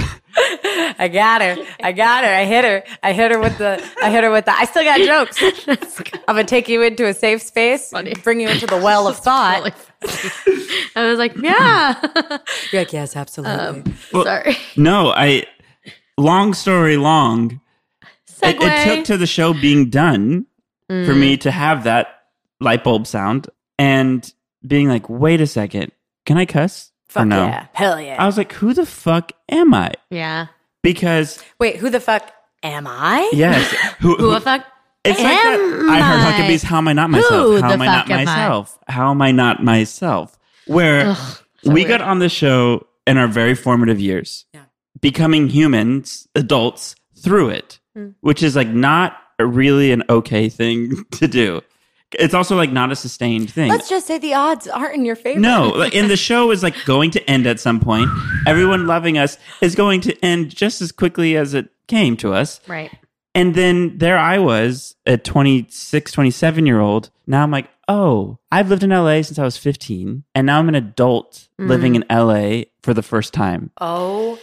[1.00, 1.58] I got her.
[1.84, 2.30] I got her.
[2.34, 2.84] I hit her.
[3.04, 3.84] I hit her with the.
[4.04, 4.52] I hit her with the.
[4.52, 5.38] I still got jokes.
[6.28, 8.14] I'm gonna take you into a safe space, Funny.
[8.24, 9.64] bring you into the well of thought.
[9.64, 9.74] Really.
[10.96, 12.00] I was like, yeah.
[12.72, 13.58] You're like, yes, absolutely.
[13.58, 14.58] Um, Well, sorry.
[14.76, 15.46] no i
[16.18, 17.60] long story long
[18.44, 20.46] it, it took to the show being done
[20.90, 21.20] for Mm.
[21.20, 22.24] me to have that
[22.62, 24.32] light bulb sound and
[24.66, 25.92] being like, wait a second,
[26.26, 26.92] can I cuss?
[27.10, 27.46] Fuck no?
[27.46, 28.22] yeah, hell yeah.
[28.22, 29.92] I was like, who the fuck am I?
[30.10, 30.48] Yeah.
[30.84, 32.32] Because Wait, who the fuck
[32.64, 33.30] am I?
[33.34, 34.66] yes, who, Who the fuck?
[35.04, 35.54] It's like that.
[35.60, 36.32] am I heard I?
[36.42, 37.32] Huckabees "How am I not myself?
[37.32, 38.26] Who How am I not am I?
[38.26, 38.80] myself?
[38.88, 41.18] How am I not myself?" Where Ugh,
[41.64, 41.88] so we weird.
[41.88, 44.62] got on the show in our very formative years, Yeah.
[45.02, 48.14] Becoming humans, adults through it, Mm.
[48.22, 51.62] which is like not a really an okay thing to do.
[52.18, 53.70] It's also like not a sustained thing.
[53.70, 55.40] Let's just say the odds aren't in your favor.
[55.40, 58.10] No, like, and the show is like going to end at some point.
[58.48, 62.62] Everyone loving us is going to end just as quickly as it came to us.
[62.68, 62.92] Right.
[63.36, 67.10] And then there I was, a 26, 27 year old.
[67.28, 70.24] Now I'm like, oh, I've lived in LA since I was 15.
[70.34, 71.68] And now I'm an adult Mm.
[71.68, 73.72] living in LA for the first time.
[73.82, 74.38] Oh,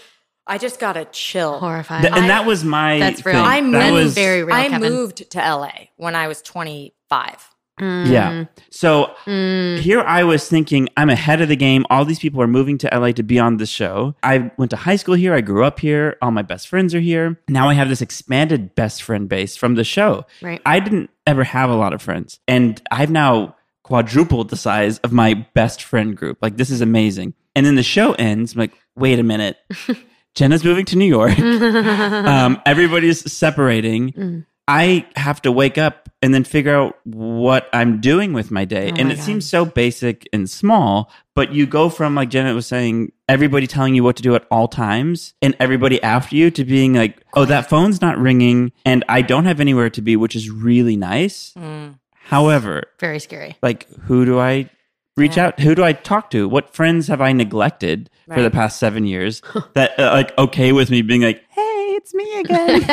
[0.46, 1.58] I just got a chill.
[1.58, 2.02] Horrifying.
[2.02, 2.98] Th- and I- that was my.
[2.98, 3.36] That's real.
[3.36, 3.44] thing.
[3.44, 4.54] I that moved was very real.
[4.54, 4.92] I Kevin.
[4.92, 7.48] moved to LA when I was 25.
[7.80, 8.08] Mm.
[8.08, 8.44] Yeah.
[8.70, 9.80] So Mm.
[9.80, 11.84] here I was thinking, I'm ahead of the game.
[11.90, 14.14] All these people are moving to LA to be on the show.
[14.22, 15.34] I went to high school here.
[15.34, 16.16] I grew up here.
[16.22, 17.36] All my best friends are here.
[17.48, 20.24] Now I have this expanded best friend base from the show.
[20.40, 20.60] Right.
[20.64, 22.38] I didn't ever have a lot of friends.
[22.46, 26.38] And I've now quadrupled the size of my best friend group.
[26.40, 27.34] Like, this is amazing.
[27.56, 28.52] And then the show ends.
[28.54, 29.56] I'm like, wait a minute.
[30.34, 31.38] Jenna's moving to New York.
[31.38, 34.12] um, everybody's separating.
[34.12, 34.46] Mm.
[34.66, 38.86] I have to wake up and then figure out what I'm doing with my day.
[38.90, 39.24] Oh and my it God.
[39.24, 43.94] seems so basic and small, but you go from, like Jenna was saying, everybody telling
[43.94, 47.44] you what to do at all times and everybody after you to being like, oh,
[47.44, 51.52] that phone's not ringing and I don't have anywhere to be, which is really nice.
[51.58, 51.98] Mm.
[52.14, 53.58] However, Very scary.
[53.62, 54.70] like, who do I
[55.16, 55.46] reach Yeah.
[55.46, 55.60] out?
[55.60, 56.48] Who do I talk to?
[56.48, 59.42] What friends have I neglected for the past seven years
[59.74, 61.60] that uh, like okay with me being like, hey,
[61.96, 62.80] it's me again.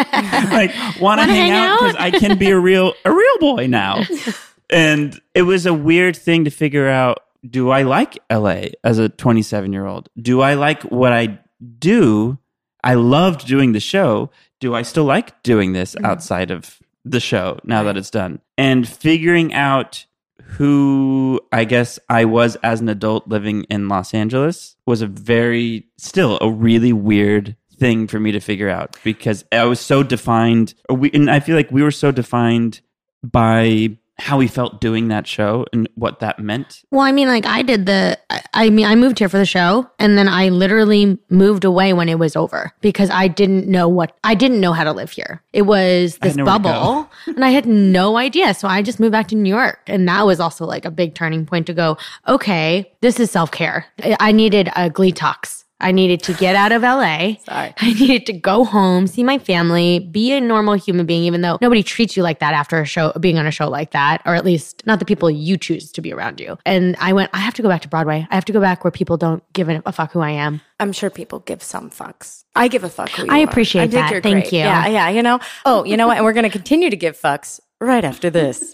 [0.52, 1.96] like, want to hang hang out because?
[1.96, 4.04] I can be a real a real boy now.
[4.70, 7.20] and it was a weird thing to figure out.
[7.50, 10.10] Do I like LA as a 27 year old?
[10.22, 11.40] Do I like what I
[11.80, 12.38] do?
[12.84, 14.30] I loved doing the show.
[14.60, 16.06] Do I still like doing this Mhm.
[16.06, 18.42] outside of the show now that it's done?
[18.60, 20.06] And figuring out
[20.52, 25.88] who I guess I was as an adult living in Los Angeles was a very,
[25.98, 30.74] still a really weird thing for me to figure out because I was so defined.
[30.90, 32.82] We, and I feel like we were so defined
[33.24, 36.84] by how he felt doing that show and what that meant?
[36.92, 39.46] Well, I mean, like I did the, I, I mean, I moved here for the
[39.46, 43.90] show and then I literally moved away when it was over because I didn't know
[43.90, 45.42] what, I didn't know how to live here.
[45.54, 46.70] It was this nowhere to go.
[46.70, 48.54] bubble and I had no idea.
[48.54, 49.80] So I just moved back to New York.
[49.88, 53.50] And that was also like a big turning point to go, okay, this is self
[53.52, 53.88] care.
[54.20, 55.61] I needed a glee talks.
[55.82, 57.36] I needed to get out of LA.
[57.44, 57.74] Sorry.
[57.78, 61.58] I needed to go home, see my family, be a normal human being, even though
[61.62, 64.36] nobody treats you like that after a show, being on a show like that, or
[64.36, 66.58] at least not the people you choose to be around you.
[66.65, 68.28] And I went, I have to go back to Broadway.
[68.30, 70.62] I have to go back where people don't give a fuck who I am.
[70.80, 72.44] I'm sure people give some fucks.
[72.56, 73.50] I give a fuck who you I are.
[73.50, 74.12] appreciate I think that.
[74.12, 74.54] you're Thank great.
[74.54, 74.60] you.
[74.60, 75.10] Yeah, yeah.
[75.10, 75.39] You know.
[75.65, 76.17] Oh, you know what?
[76.17, 78.74] And we're going to continue to give fucks right after this.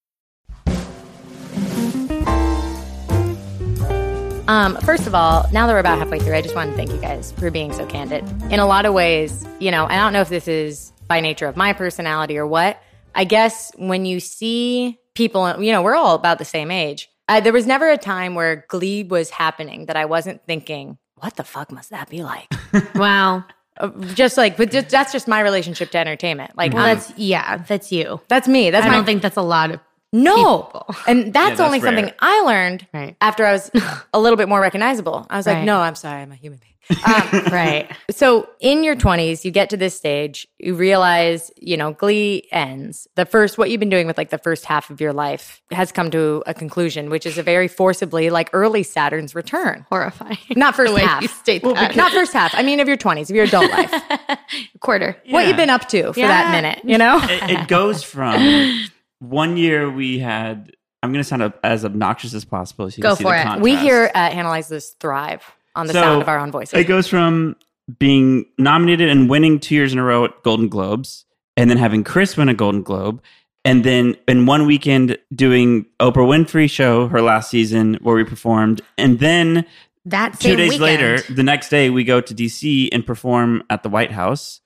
[4.51, 6.91] Um, first of all, now that we're about halfway through, I just want to thank
[6.91, 8.25] you guys for being so candid.
[8.51, 11.47] In a lot of ways, you know, I don't know if this is by nature
[11.47, 12.77] of my personality or what.
[13.15, 17.09] I guess when you see people, you know, we're all about the same age.
[17.29, 21.37] Uh, there was never a time where Glee was happening that I wasn't thinking, what
[21.37, 22.51] the fuck must that be like?
[22.95, 23.45] Wow.
[23.77, 26.57] Uh, just like, but just, that's just my relationship to entertainment.
[26.57, 28.19] Like, Well, I'm- that's, yeah, that's you.
[28.27, 28.69] that's me.
[28.69, 29.79] That's I my don't think that's a lot of
[30.11, 30.95] no, people.
[31.07, 31.95] and that's, that's only rare.
[31.95, 33.15] something I learned Right.
[33.21, 33.71] after I was
[34.13, 35.25] a little bit more recognizable.
[35.29, 36.67] I was like, no, I'm sorry, I'm a human being.
[37.05, 37.89] Um, right.
[38.09, 43.07] so in your 20s, you get to this stage, you realize, you know, Glee ends.
[43.15, 45.91] The first, what you've been doing with like the first half of your life has
[45.93, 49.85] come to a conclusion, which is a very forcibly like early Saturn's return.
[49.89, 50.37] Horrifying.
[50.57, 51.21] Not first half.
[51.21, 51.95] you state that.
[51.95, 52.53] Not first half.
[52.55, 53.93] I mean, of your 20s, of your adult life.
[54.81, 55.15] Quarter.
[55.29, 56.27] What you've been up to for Yeah.
[56.27, 57.19] that minute, you know?
[57.23, 58.85] it, it goes from
[59.21, 60.75] one year we had.
[61.03, 62.89] I'm going to sound as obnoxious as possible.
[62.91, 63.43] So you Go for the it.
[63.43, 63.61] Contrast.
[63.61, 65.43] We here at Analyze This thrive
[65.75, 66.73] on the So, sound of our own voices.
[66.75, 67.55] It goes from
[67.97, 71.25] being nominated and winning two years in a row at Golden Globes,
[71.57, 73.21] and then having Chris win a Golden Globe,
[73.65, 78.81] and then in one weekend doing Oprah Winfrey show her last season where we performed,
[78.97, 79.65] and then
[80.05, 80.81] That two days weekend.
[80.83, 84.60] later, the next day we go to DC and perform at the White House.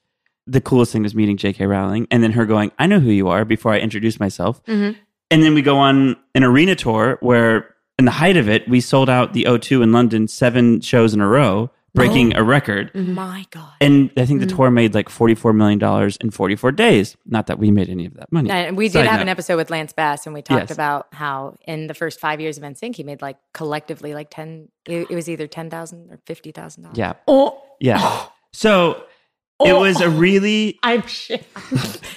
[0.48, 1.66] The coolest thing was meeting J.K.
[1.66, 4.96] Rowling, and then her going, "I know who you are" before I introduce myself, Mhm.
[5.32, 8.80] and then we go on an arena tour where, in the height of it, we
[8.80, 12.92] sold out the O2 in London seven shows in a row, breaking a record.
[12.94, 13.70] My God.
[13.80, 15.82] And I think the tour made like $44 million
[16.20, 17.16] in 44 days.
[17.26, 18.50] Not that we made any of that money.
[18.52, 19.22] And we did Side have note.
[19.24, 20.72] an episode with Lance Bass, and we talked Yes.
[20.72, 24.68] about how in the first five years of NSYNC, he made like collectively like ten.
[24.86, 26.98] It, it was either ten thousand or fifty thousand dollars.
[27.00, 27.14] Yeah.
[27.28, 28.26] Oh, Yeah.
[28.54, 29.04] So
[29.64, 30.80] it was a really.
[30.84, 31.46] I'm shit.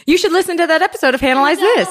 [0.06, 1.88] You should listen to that episode of Analyze This.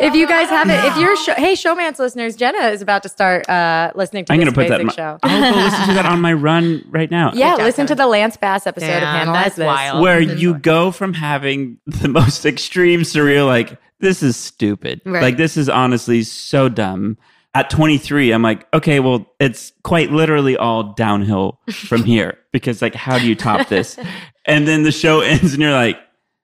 [0.00, 3.48] If you guys haven't, if you're show, hey Showmance listeners, Jenna is about to start
[3.48, 4.80] uh, listening to I'm going to put that.
[4.80, 5.18] In my, show.
[5.22, 7.32] I'll go listen to that on my run right now.
[7.34, 9.66] Yeah, Good job, listen to the Lance Bass episode of Analyze that's This.
[9.66, 10.02] wild.
[10.02, 15.00] Where you go from having the most extreme surreal, like, this is stupid.
[15.04, 15.22] Right.
[15.22, 17.18] Like, this is honestly so dumb.
[17.54, 22.94] At 23, I'm like, okay, well, it's quite literally all downhill from here because, like,
[22.94, 23.98] how do you top this?
[24.44, 25.98] and then the show ends, and you're like,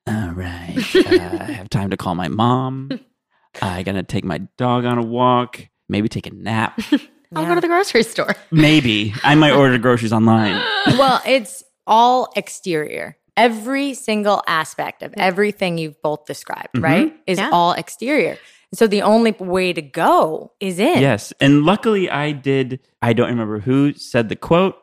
[0.07, 2.91] all right, uh, I have time to call my mom.
[3.63, 6.81] I gotta take my dog on a walk, maybe take a nap.
[7.37, 8.35] I'll go to the grocery store.
[8.53, 10.61] Maybe I might order groceries online.
[10.99, 13.17] well, it's all exterior.
[13.37, 17.51] Every single aspect of everything you've both described, right, is Yeah.
[17.53, 18.39] all exterior.
[18.75, 21.01] So the only way to go is in.
[21.01, 21.33] Yes.
[21.41, 22.81] And luckily, I did.
[23.03, 24.77] I don't remember who said the quote.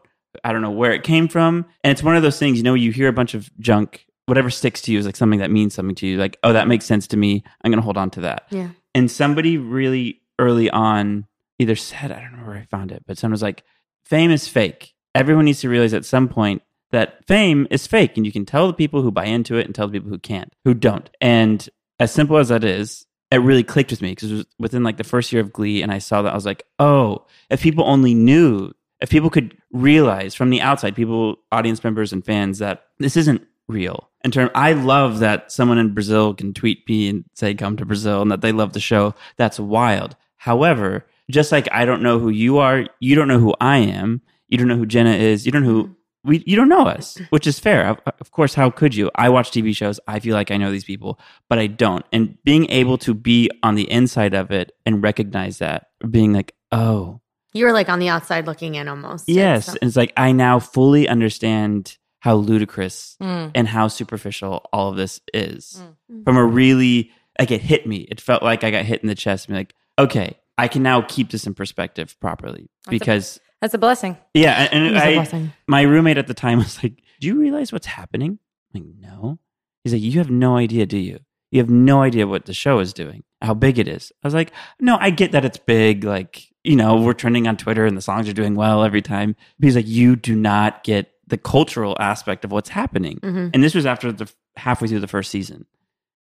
[0.44, 1.66] I don't know where it came from.
[1.84, 4.50] And it's one of those things, you know, you hear a bunch of junk, whatever
[4.50, 6.18] sticks to you is like something that means something to you.
[6.18, 7.44] Like, oh, that makes sense to me.
[7.62, 8.48] I'm going to hold on to that.
[8.50, 8.70] Yeah.
[8.96, 11.28] And somebody really early on
[11.60, 13.64] either said, I don't know where I found it, but someone was like,
[14.06, 14.94] fame is fake.
[15.14, 18.68] everyone needs to realize at some point that fame is fake and you can tell
[18.68, 21.10] the people who buy into it and tell the people who can't, who don't.
[21.20, 21.68] And
[22.00, 24.98] as simple as that is, it really clicked with me because it was within like
[24.98, 27.86] the first year of Glee, and I saw that I was like, oh, if people
[27.86, 32.84] only knew, if people could realize from the outside, people, audience members, and fans that
[33.00, 34.10] this isn't real.
[34.24, 37.86] In term, I love that someone in Brazil can tweet me and say, "Come to
[37.86, 39.16] Brazil," and that they love the show.
[39.38, 40.16] That's wild.
[40.38, 44.22] However, just like I don't know who you are, you don't know who I am.
[44.48, 45.46] You don't know who Jenna is.
[45.46, 47.88] You don't know who we you don't know us, which is fair.
[47.88, 49.10] Of, of, course, how could you?
[49.16, 50.00] I watch TV shows.
[50.08, 52.06] I feel like I know these people, but I don't.
[52.12, 56.54] And being able to be on the inside of it and recognize that, being like,
[56.72, 57.22] oh,
[57.54, 59.28] you're like on the outside looking in almost.
[59.28, 63.52] Yes, and it's like I now fully understand how ludicrous mm.
[63.56, 66.24] and how superficial all of this is mm.
[66.24, 68.08] from a really like it hit me.
[68.10, 69.48] It felt like I got hit in the chest.
[69.48, 73.38] And like, okay, I can now keep this in perspective properly That's because.
[73.38, 74.18] A- that's a blessing.
[74.34, 78.40] Yeah, and I, my roommate at the time was like, "Do you realize what's happening?"
[78.74, 79.38] I'm like, "No."
[79.84, 81.20] He's like, "You have no idea, do you?
[81.52, 84.34] You have no idea what the show is doing, how big it is." I was
[84.34, 86.04] like, "No, I get that it's big.
[86.04, 89.36] Like, you know, we're trending on Twitter and the songs are doing well every time."
[89.60, 93.50] But he's like, "You do not get the cultural aspect of what's happening." Mm-hmm.
[93.54, 95.66] And this was after the halfway through the first season.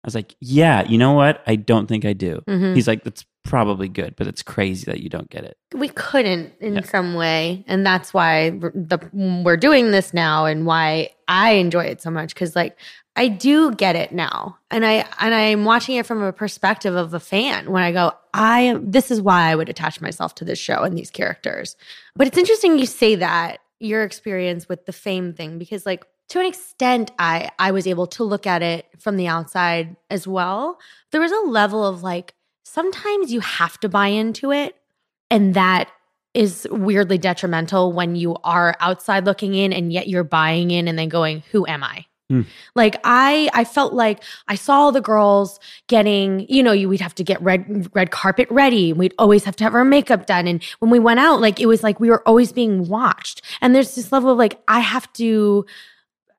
[0.05, 1.43] I was like, "Yeah, you know what?
[1.47, 2.75] I don't think I do." Mm-hmm.
[2.75, 5.57] He's like, "That's probably good, but it's crazy that you don't get it.
[5.75, 6.83] We couldn't in yeah.
[6.83, 12.03] some way, and that's why the we're doing this now, and why I enjoy it
[12.03, 12.77] so much because like
[13.17, 17.15] I do get it now, and I and I'm watching it from a perspective of
[17.15, 17.71] a fan.
[17.73, 20.97] When I go, I this is why I would attach myself to this show and
[20.97, 21.75] these characters.
[22.15, 26.41] But it's interesting you say that your experience with the fame thing because like to
[26.41, 30.79] an extent i i was able to look at it from the outside as well
[31.11, 32.35] there was a level of like
[32.69, 34.77] sometimes you have to buy into it.
[35.31, 35.91] And that
[36.35, 40.99] is weirdly detrimental when you are outside looking in and yet you're buying in and
[40.99, 42.05] then going, who am I?
[42.31, 42.45] Mm.
[42.75, 47.15] Like I I felt like I saw the girls getting, you know, you we'd have
[47.15, 48.93] to get red red carpet ready.
[48.93, 50.47] We'd always have to have our makeup done.
[50.47, 53.41] And when we went out, like it was like we were always being watched.
[53.63, 55.65] And there's this level of like, I have to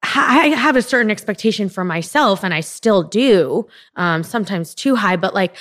[0.01, 5.17] I have a certain expectation for myself, and I still do, um, sometimes too high.
[5.17, 5.55] But like,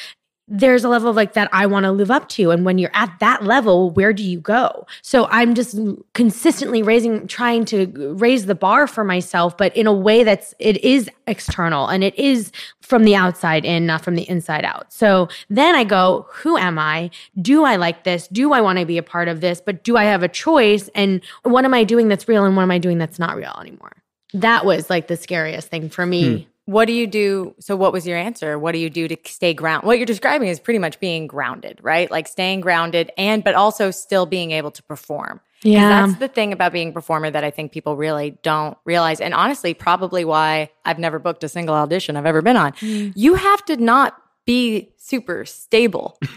[0.51, 2.51] there's a level of like that I want to live up to.
[2.51, 4.87] And when you're at that level, where do you go?
[5.03, 5.79] So I'm just
[6.15, 10.83] consistently raising, trying to raise the bar for myself, but in a way that's, it
[10.83, 14.91] is external and it is from the outside in, not from the inside out.
[14.91, 17.11] So then I go, who am I?
[17.41, 18.27] Do I like this?
[18.29, 19.61] Do I want to be a part of this?
[19.61, 20.89] But do I have a choice?
[20.95, 23.55] And what am I doing that's real and what am I doing that's not real
[23.61, 23.93] anymore?
[24.35, 26.43] That was like the scariest thing for me.
[26.43, 27.55] Hmm what do you do?
[27.61, 28.59] So, what was your answer?
[28.59, 29.87] What do you do to stay ground?
[29.87, 32.11] What you're describing is pretty much being grounded, right?
[32.11, 35.41] Like staying grounded and, but also still being able to perform.
[35.63, 35.89] Yeah.
[35.89, 39.23] That's the thing about being a performer that I think people really don't realize.
[39.23, 42.73] And honestly, probably why I've never booked a single audition I've ever been on.
[42.73, 43.15] Mm.
[43.17, 46.19] You have to not be super stable.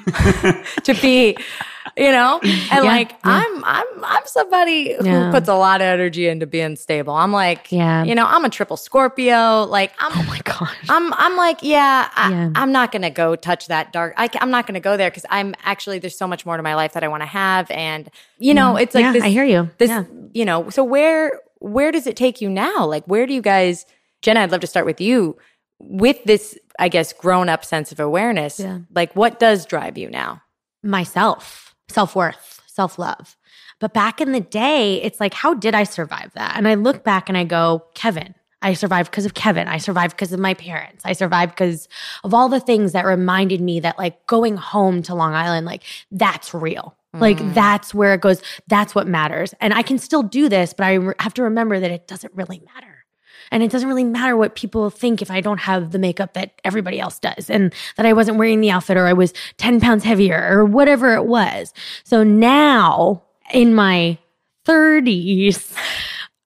[0.84, 1.38] To be
[1.97, 2.39] you know?
[2.43, 3.17] And yeah, like yeah.
[3.24, 5.32] i'm i'm i'm somebody who yeah.
[5.32, 7.13] puts a lot of energy into being stable.
[7.13, 8.04] I'm like yeah.
[8.04, 9.63] you know i'm a triple scorpio.
[9.63, 10.76] Like i'm oh my gosh.
[10.89, 14.67] I'm i'm like yeah, I, am not gonna go touch that dark I, am not
[14.67, 17.08] gonna go there because i'm actually there's so much more to my life that i
[17.08, 17.69] want to have.
[17.71, 19.69] And you know it's like this, i hear you.
[19.78, 19.91] this
[20.34, 22.86] you know so where where does it take you now?
[22.86, 23.86] Like where do you guys
[24.21, 25.38] jenna i'd love to start with you.
[25.80, 28.79] With this i guess grown up sense of awareness yeah.
[28.93, 30.41] like what does drive you now
[30.84, 33.38] myself self worth, self love.
[33.79, 36.55] But back in the day, it's like, how did I survive that?
[36.55, 38.36] And I look back and I go, Kevin.
[38.63, 39.67] I survived because of Kevin.
[39.67, 41.01] I survived because of my parents.
[41.03, 41.88] I survived because
[42.23, 45.81] of all the things that reminded me that, like, going home to Long Island, like,
[46.12, 46.95] that's real.
[47.15, 47.21] Mm.
[47.21, 48.43] Like, that's where it goes.
[48.67, 49.55] That's what matters.
[49.62, 52.62] And I can still do this, but I have to remember that it doesn't really
[52.75, 53.00] matter.
[53.51, 56.53] And it doesn't really matter what people think if I don't have the makeup that
[56.63, 60.03] everybody else does and that I wasn't wearing the outfit or I was 10 pounds
[60.03, 61.73] heavier or whatever it was.
[62.03, 64.17] So now in my
[64.65, 65.75] 30s,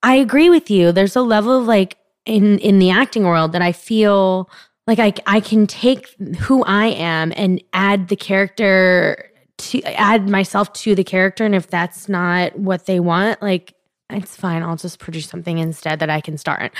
[0.04, 0.92] I agree with you.
[0.92, 4.50] There's a level of like in in the acting world that I feel
[4.88, 6.08] like I I can take
[6.40, 11.68] who I am and add the character to add myself to the character and if
[11.68, 13.75] that's not what they want like
[14.10, 14.62] it's fine.
[14.62, 16.72] I'll just produce something instead that I can start.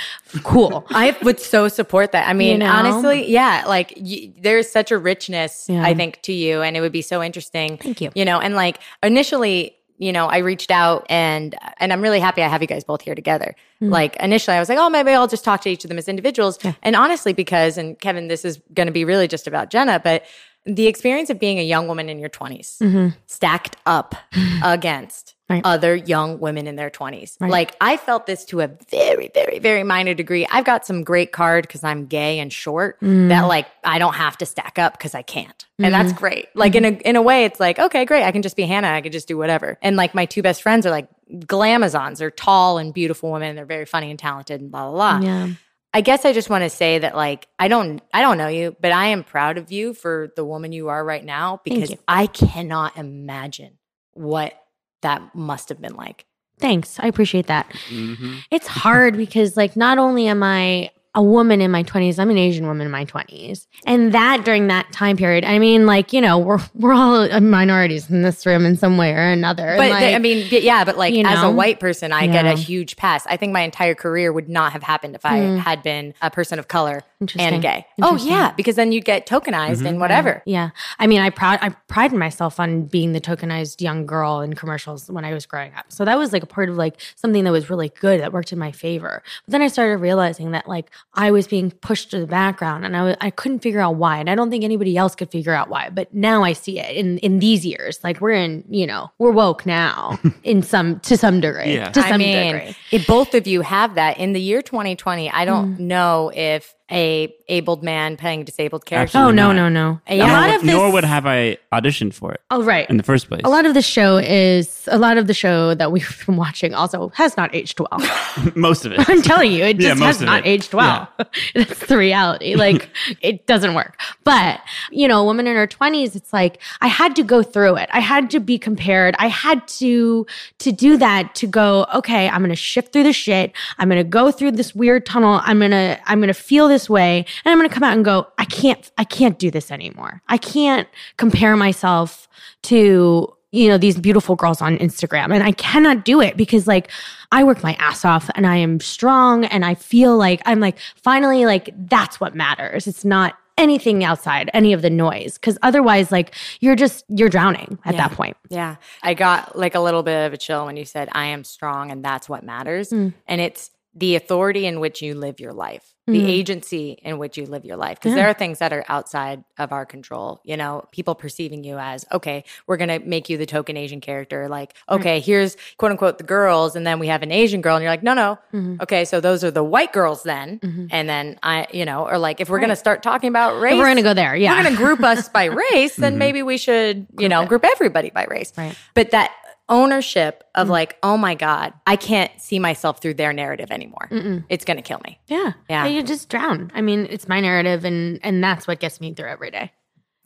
[0.44, 0.86] Cool.
[0.90, 2.28] I would so support that.
[2.28, 2.70] I mean, you know?
[2.70, 5.82] honestly, yeah, like y- there's such a richness, yeah.
[5.82, 7.78] I think, to you, and it would be so interesting.
[7.78, 8.10] Thank you.
[8.14, 12.42] You know, and like initially, you know, I reached out and and I'm really happy
[12.42, 13.56] I have you guys both here together.
[13.82, 13.92] Mm-hmm.
[13.92, 16.08] Like initially I was like, oh, maybe I'll just talk to each of them as
[16.08, 16.58] individuals.
[16.62, 16.74] Yeah.
[16.82, 20.24] And honestly, because and Kevin, this is going to be really just about Jenna, but
[20.66, 23.14] the experience of being a young woman in your 20s Mhm.
[23.26, 24.14] stacked up
[24.62, 25.62] against Right.
[25.64, 27.36] other young women in their 20s.
[27.40, 27.48] Right.
[27.52, 30.44] Like I felt this to a very very very minor degree.
[30.50, 33.28] I've got some great card cuz I'm gay and short Mm.
[33.28, 35.64] that like I don't have to stack up cuz I can't.
[35.78, 36.18] And that's Mm-hmm.
[36.18, 36.46] great.
[36.56, 38.24] Like in a in a way it's like okay, great.
[38.24, 38.88] I can just be Hannah.
[38.88, 39.78] I can just do whatever.
[39.82, 41.06] And like my two best friends are like
[41.46, 42.18] glamazons.
[42.18, 43.54] They're tall and beautiful women.
[43.54, 45.28] They're very funny and talented and blah blah blah.
[45.28, 45.48] Yeah.
[45.96, 48.76] I guess I just want to say that like I don't I don't know you,
[48.78, 51.94] but I am proud of you for the woman you are right now because.
[52.06, 53.78] I cannot imagine
[54.12, 54.52] what
[55.00, 56.26] that must have been like.
[56.60, 57.00] Thanks.
[57.00, 57.70] I appreciate that.
[57.88, 58.40] Mhm.
[58.50, 62.36] It's hard because, like, not only am I a woman in my 20s, I'm an
[62.36, 63.66] Asian woman in my 20s.
[63.86, 68.10] And that during that time period, I mean, like, you know, we're we're all minorities
[68.10, 69.74] in this room in some way or another.
[69.78, 72.52] But like, I mean, yeah, but like you as a white person, I get a
[72.52, 73.26] huge pass.
[73.26, 75.58] I think my entire career would not have happened if I mm.
[75.58, 77.02] had been a person of color.
[77.38, 77.86] And gay.
[78.02, 80.42] Oh yeah, because then you'd get tokenized and whatever.
[80.46, 80.70] Yeah.
[80.98, 85.10] I mean, I proud I prided myself on being the tokenized young girl in commercials
[85.10, 85.86] when I was growing up.
[85.88, 88.52] So that was like a part of like something that was really good that worked
[88.52, 89.22] in my favor.
[89.46, 92.96] But then I started realizing that like I was being pushed to the background and
[92.96, 94.18] I was, I couldn't figure out why.
[94.18, 95.90] And I don't think anybody else could figure out why.
[95.90, 97.98] But now I see it in in these years.
[98.04, 101.74] Like we're in, you know, we're woke now in some to some degree.
[101.74, 101.90] Yeah.
[101.90, 102.76] To some I mean, degree.
[102.92, 105.78] if both of you have that in the year 2020, I don't Mm.
[105.80, 109.18] know if a abled man playing a disabled character.
[109.18, 109.54] Oh no, not.
[109.54, 110.00] no, no.
[110.08, 110.14] Yeah.
[110.14, 112.88] A Nor, lot would, of this nor would have I auditioned for it Oh right.
[112.90, 113.42] in the first place.
[113.44, 116.74] A lot of the show is a lot of the show that we've been watching
[116.74, 118.00] also has not aged well.
[118.56, 119.08] Most of it.
[119.08, 120.48] I'm telling you, it just most has not it.
[120.48, 121.08] aged well.
[121.54, 122.54] That's the reality.
[122.56, 122.88] Like
[123.20, 123.98] it doesn't work.
[124.24, 127.76] But, you know, a woman in her 20s, it's like I had to go through
[127.76, 127.88] it.
[127.92, 129.14] I had to be compared.
[129.18, 130.26] I had to
[130.58, 133.52] to do that to go, okay, I'm going to shift through the shit.
[133.78, 135.40] I'm going to go through this weird tunnel.
[135.44, 137.94] I'm going to I'm going to feel this way and I'm going to come out
[137.94, 140.22] and go, I can't I can't do this anymore.
[140.28, 142.28] I can't compare myself
[142.64, 146.90] to you know these beautiful girls on Instagram and I cannot do it because like
[147.32, 150.76] I work my ass off and I am strong and I feel like I'm like
[150.96, 156.10] finally like that's what matters it's not anything outside any of the noise cuz otherwise
[156.12, 158.08] like you're just you're drowning at Yeah.
[158.08, 158.76] that point Yeah.
[159.02, 161.90] I got like a little bit of a chill when you said, I am strong
[161.90, 162.90] and that's what matters.
[162.90, 163.14] Mm.
[163.26, 166.28] And it's the authority in which you live your life, the Mm.
[166.28, 167.98] agency in which you live your life.
[167.98, 168.16] Because Yeah.
[168.22, 170.40] there are things that are outside of our control.
[170.44, 174.00] You know, people perceiving you as, okay, we're going to make you the token Asian
[174.00, 174.48] character.
[174.48, 176.76] Like, okay, here's quote unquote the girls.
[176.76, 177.74] And then we have an Asian girl.
[177.74, 178.38] And you're like, no, no.
[178.54, 178.80] Mhm.
[178.82, 179.04] Okay.
[179.04, 180.60] So those are the white girls then.
[180.60, 180.88] Mhm.
[180.92, 183.72] And then I, you know, or like if we're going to start talking about race,
[183.72, 186.14] If we're going to go there yeah we're going to group us by race, then
[186.14, 186.18] Mhm.
[186.18, 188.52] maybe we should, you know, group everybody by race.
[188.56, 188.76] Right.
[188.94, 189.32] But that
[189.68, 190.70] ownership of mm.
[190.70, 194.08] like, oh my God, I can't see myself through their narrative anymore.
[194.10, 194.44] Mm-mm.
[194.48, 195.18] It's going to kill me.
[195.26, 195.86] yeah Yeah.
[195.86, 199.28] you just drown I mean it's my narrative and and that's what gets me through
[199.28, 199.72] every day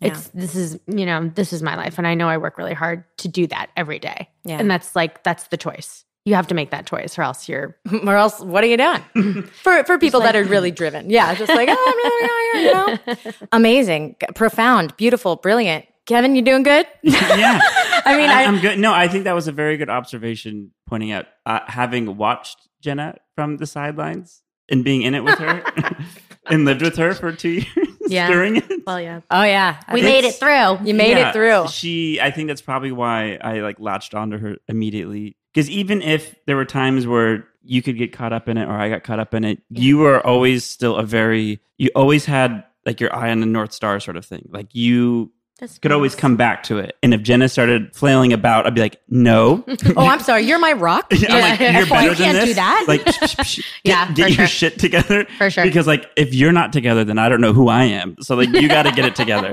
[0.01, 2.73] it's this is you know this is my life and I know I work really
[2.75, 4.59] hard to do that every day Yeah.
[4.59, 7.77] and that's like that's the choice you have to make that choice or else you're
[8.05, 9.43] or else, what are you doing?
[9.63, 11.09] for for people that are really driven.
[11.09, 11.35] Yeah.
[11.35, 13.33] Just like, oh, I'm really here, you know?
[13.53, 15.87] Amazing, profound, beautiful, brilliant.
[16.07, 16.87] Kevin, you doing good?
[17.03, 17.59] yeah.
[18.05, 18.79] I mean, I, I, am good.
[18.79, 23.17] No, I think that was a very good observation, pointing out uh, having watched Jenna
[23.35, 25.63] from the sidelines and being in it with her
[26.47, 28.29] and lived with her for two years Yeah.
[28.29, 28.87] during it.
[28.87, 29.81] well yeah oh, yeah.
[29.93, 31.69] we I made it through You made Yeah, it through.
[31.69, 35.37] She, I think that's probably why I like latched onto her immediately.
[35.53, 38.73] Because even if there were times where you could get caught up in it or
[38.73, 42.65] I got caught up in it, you were always still a very, you always had
[42.87, 44.49] like your eye on the North Star sort of thing.
[44.51, 46.97] Like you That's could always come back to it.
[47.03, 49.65] And if Jenna started flailing about, I'd be like, no.
[49.97, 50.43] Oh, I'm sorry.
[50.45, 51.07] You're my rock.
[51.13, 52.45] I'm like, you're You better than can't this.
[52.47, 52.85] do that.
[52.89, 54.71] Like, psh, psh, psh, get, Yeah, get for your sure.
[54.71, 55.27] shit together.
[55.39, 55.65] For sure.
[55.65, 58.17] Because like, if you're not together, then I don't know who I am.
[58.21, 59.53] So like, you got to get it together,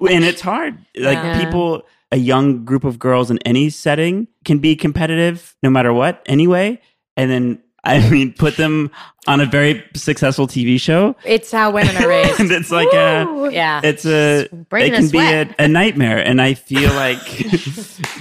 [0.00, 0.74] and it's hard.
[0.96, 1.44] Like Yeah.
[1.44, 1.82] people,
[2.12, 6.22] a young group of girls in any setting can be competitive, no matter what.
[6.26, 6.80] Anyway,
[7.16, 8.90] and then I mean, put them
[9.26, 12.40] on a very successful TV show, It's how women are raised.
[12.40, 13.50] and it's like a.
[13.52, 13.80] Yeah.
[13.82, 17.18] It's a breaking it a can be a, a nightmare, and I feel like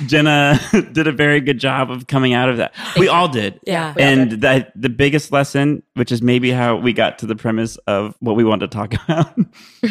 [0.05, 0.59] Jenna
[0.91, 2.73] did a very good job of coming out of that.
[2.97, 3.93] we all did, Yeah.
[3.97, 8.15] And that the biggest lesson, which is maybe how we got to the premise of
[8.19, 9.37] what we wanted to talk about,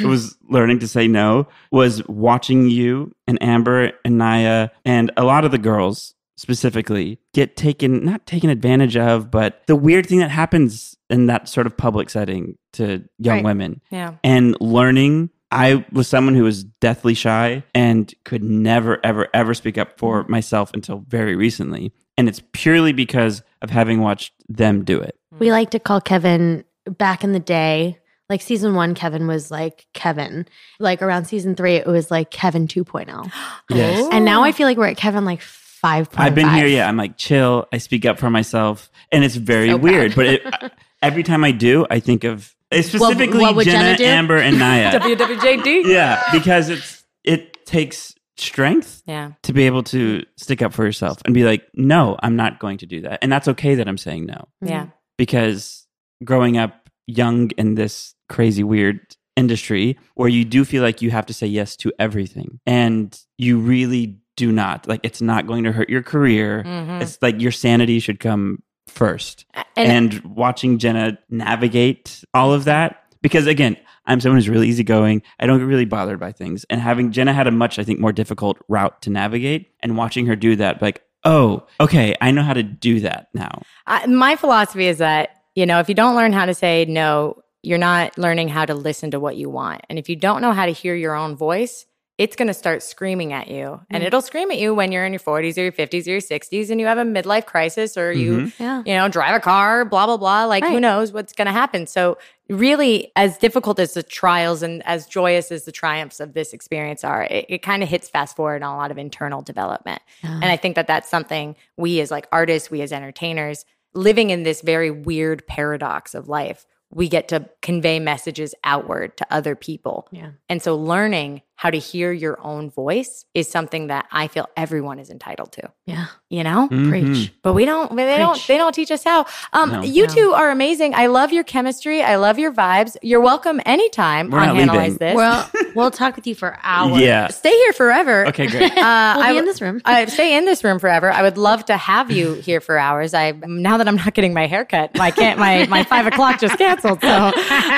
[0.05, 1.47] was learning to say no.
[1.71, 7.57] Was watching you and Amber and Naya and a lot of the girls specifically get
[7.57, 11.77] taken not taken advantage of, but the weird thing that happens in that sort of
[11.77, 13.45] public setting to young Right.
[13.45, 14.15] women yeah.
[14.25, 15.31] and learning.
[15.55, 20.25] I was someone who was deathly shy and could never, ever, ever speak up for
[20.25, 20.31] mm.
[20.31, 21.93] myself until very recently.
[22.17, 25.15] And it's purely because of having watched them do it.
[25.39, 27.99] We like to call Kevin back in the day
[28.33, 30.47] like season one, Kevin was like Kevin.
[30.81, 33.31] Like around season three, it was like Kevin 2.0.
[33.71, 34.09] Yes.
[34.13, 35.43] And now I feel like we're at Kevin like
[35.85, 36.09] 5.5.
[36.17, 36.67] I've been here.
[36.67, 37.67] Yeah, I'm like chill.
[37.73, 40.15] I speak up for myself, and it's very So weird.
[40.15, 40.43] But it,
[41.03, 44.11] every time I do, I think of specifically what would Jenna, Jenna?
[44.17, 44.99] Amber, and Naya.
[45.01, 45.85] WWJD.
[45.87, 49.33] yeah, because it's it takes strength Yeah.
[49.43, 52.79] to be able to stick up for yourself and be like, no, I'm not going
[52.79, 54.83] to do that, and that's okay that I'm saying no Yeah.
[54.85, 54.91] Mm-hmm.
[55.19, 55.87] because
[56.25, 59.01] growing up young in this crazy weird
[59.37, 63.59] industry where you do feel like you have to say yes to everything and you
[63.59, 66.63] really do not like it's not going to hurt your career.
[66.67, 67.03] Mhm.
[67.03, 69.45] it's like your sanity should come first.
[69.77, 73.77] And, and, watching jenna navigate all of that because again
[74.07, 75.23] i'm someone who's really easygoing.
[75.39, 76.65] I don't get really bothered by things.
[76.71, 80.27] And having jenna had a much i think more difficult route to navigate and watching
[80.27, 83.63] her do that like oh okay i know how to do that now.
[83.87, 87.43] I, my philosophy is that, you know, if you don't learn how to say no,
[87.63, 89.83] you're not learning how to listen to what you want.
[89.89, 91.87] And if you don't know how to hear your own voice,
[92.23, 93.81] it's going to start screaming at you.
[93.91, 94.07] And mm.
[94.07, 96.71] it'll scream at you when you're in your 40s or your 50s or your 60s
[96.71, 98.63] and you have a midlife crisis or you, mm-hmm.
[98.63, 98.83] Yeah.
[98.87, 100.45] you know, drive a car, blah, blah, blah.
[100.45, 101.89] Like, who knows what's going to happen.
[101.89, 102.19] So,
[102.49, 107.03] really, as difficult as the trials and as joyous as the triumphs of this experience
[107.03, 110.01] are, it, it kind of hits fast forward on a lot of internal development.
[110.23, 113.65] And I think that that's something we as like artists, we as entertainers,
[113.95, 119.27] living in this very weird paradox of life, we get to convey messages outward to
[119.31, 120.09] other people.
[120.13, 120.33] Yeah.
[120.49, 124.99] And so learning how to hear your own voice is something that I feel everyone
[124.99, 126.07] is entitled to, Yeah.
[126.29, 126.67] you know?
[126.73, 126.89] Mhm.
[126.91, 127.33] Preach.
[127.41, 129.27] But we don't they don't they don't teach us how.
[129.53, 129.83] Um No.
[129.83, 130.13] you No.
[130.15, 130.93] two are amazing.
[130.97, 132.03] I love your chemistry.
[132.03, 132.97] I love your vibes.
[133.01, 134.99] You're welcome anytime We're on not Analyze leaving.
[134.99, 135.15] This.
[135.15, 137.01] Well, we'll talk with you for hours.
[137.01, 138.27] yeah Stay here forever.
[138.27, 139.81] okay great Uh, We'll I be in this room.
[139.85, 141.13] I stay in this room forever.
[141.13, 143.15] I would love to have you here for hours.
[143.15, 146.59] I now that I'm not getting my haircut, my can't my my five o'clock just
[146.59, 147.01] canceled.
[147.03, 147.31] So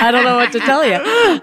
[0.06, 0.96] I don't know what to tell you.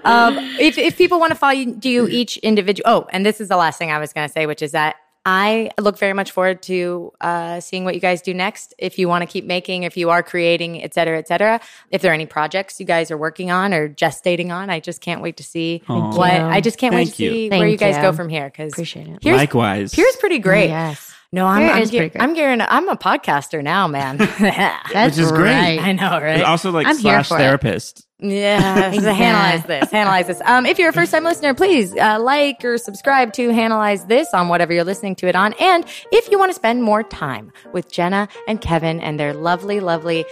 [0.03, 2.84] Um, if if people want to follow you, do you each individual?
[2.89, 4.95] Oh, and this is the last thing I was going to say, which is that.
[5.23, 8.73] I look very much forward to uh, seeing what you guys do next.
[8.79, 11.61] If you want to keep making, if you are creating, et cetera, et cetera.
[11.91, 14.99] If there are any projects you guys are working on or gestating on, I just
[14.99, 16.32] can't wait to see Thank what.
[16.34, 17.29] I just can't wait to you.
[17.32, 18.01] see where you guys you.
[18.01, 18.45] go from here.
[18.45, 19.19] Because Appreciate it.
[19.21, 20.69] Here's- likewise Here's pretty great.
[20.69, 21.13] Yes.
[21.32, 22.23] No, I'm I'm, is gear- pretty great.
[22.23, 22.59] I'm gearing.
[22.59, 24.17] I'm a podcaster now, man.
[24.39, 25.53] That's Which is great.
[25.53, 25.79] right.
[25.79, 26.41] I know, It's right?
[26.41, 28.01] also like I'm slash for it.
[28.22, 29.91] Yeah, analyze this.
[29.91, 30.41] Analyze this.
[30.45, 34.32] Um, if you're a first time listener, please uh, like or subscribe to Analyze This
[34.34, 35.53] on whatever you're listening to it on.
[35.59, 39.80] And if you want to spend more time with Jenna and Kevin and their lovely,
[39.80, 40.26] lovely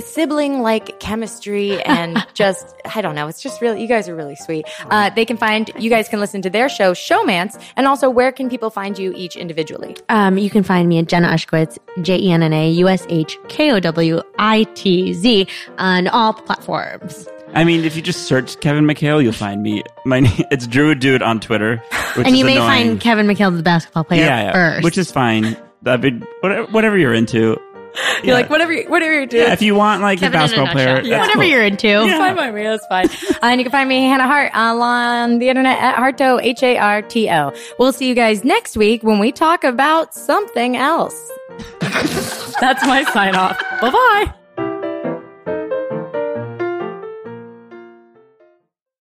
[0.00, 4.36] sibling like chemistry and just I don't know, it's just really you guys are really
[4.36, 4.66] sweet.
[4.90, 8.32] Uh, they can find you guys can listen to their show Showmance, and also where
[8.32, 9.96] can people find you each individually?
[10.08, 13.06] Um, you can find me at Jenna Ushkowitz, J E N N A U S
[13.08, 15.46] H K O W I T Z,
[15.78, 17.28] on all platforms.
[17.52, 19.82] I mean, if you just search Kevin McHale, you'll find me.
[20.04, 21.82] My name, it's Druid Dude on Twitter,
[22.14, 22.88] which and is you may annoying.
[22.88, 24.84] find Kevin McHale, the basketball player, yeah, yeah, first.
[24.84, 25.56] which is fine.
[25.86, 27.58] I mean, whatever, whatever you're into.
[28.18, 28.34] You're Yeah.
[28.34, 29.44] like whatever, whatever you're doing.
[29.46, 31.10] Yeah, if you want like Kevin a in a basketball player, nutshell.
[31.10, 31.50] that's whatever cool.
[31.50, 31.88] you're into.
[31.88, 32.62] It's fine by me.
[32.62, 33.06] That's fine.
[33.06, 36.62] uh, and you can find me, Hannah Hart, uh, on the internet at Harto, H
[36.62, 37.52] A R T O.
[37.78, 41.30] We'll see you guys next week when we talk about something else.
[42.60, 43.58] That's my sign off.
[43.80, 44.34] Bye bye.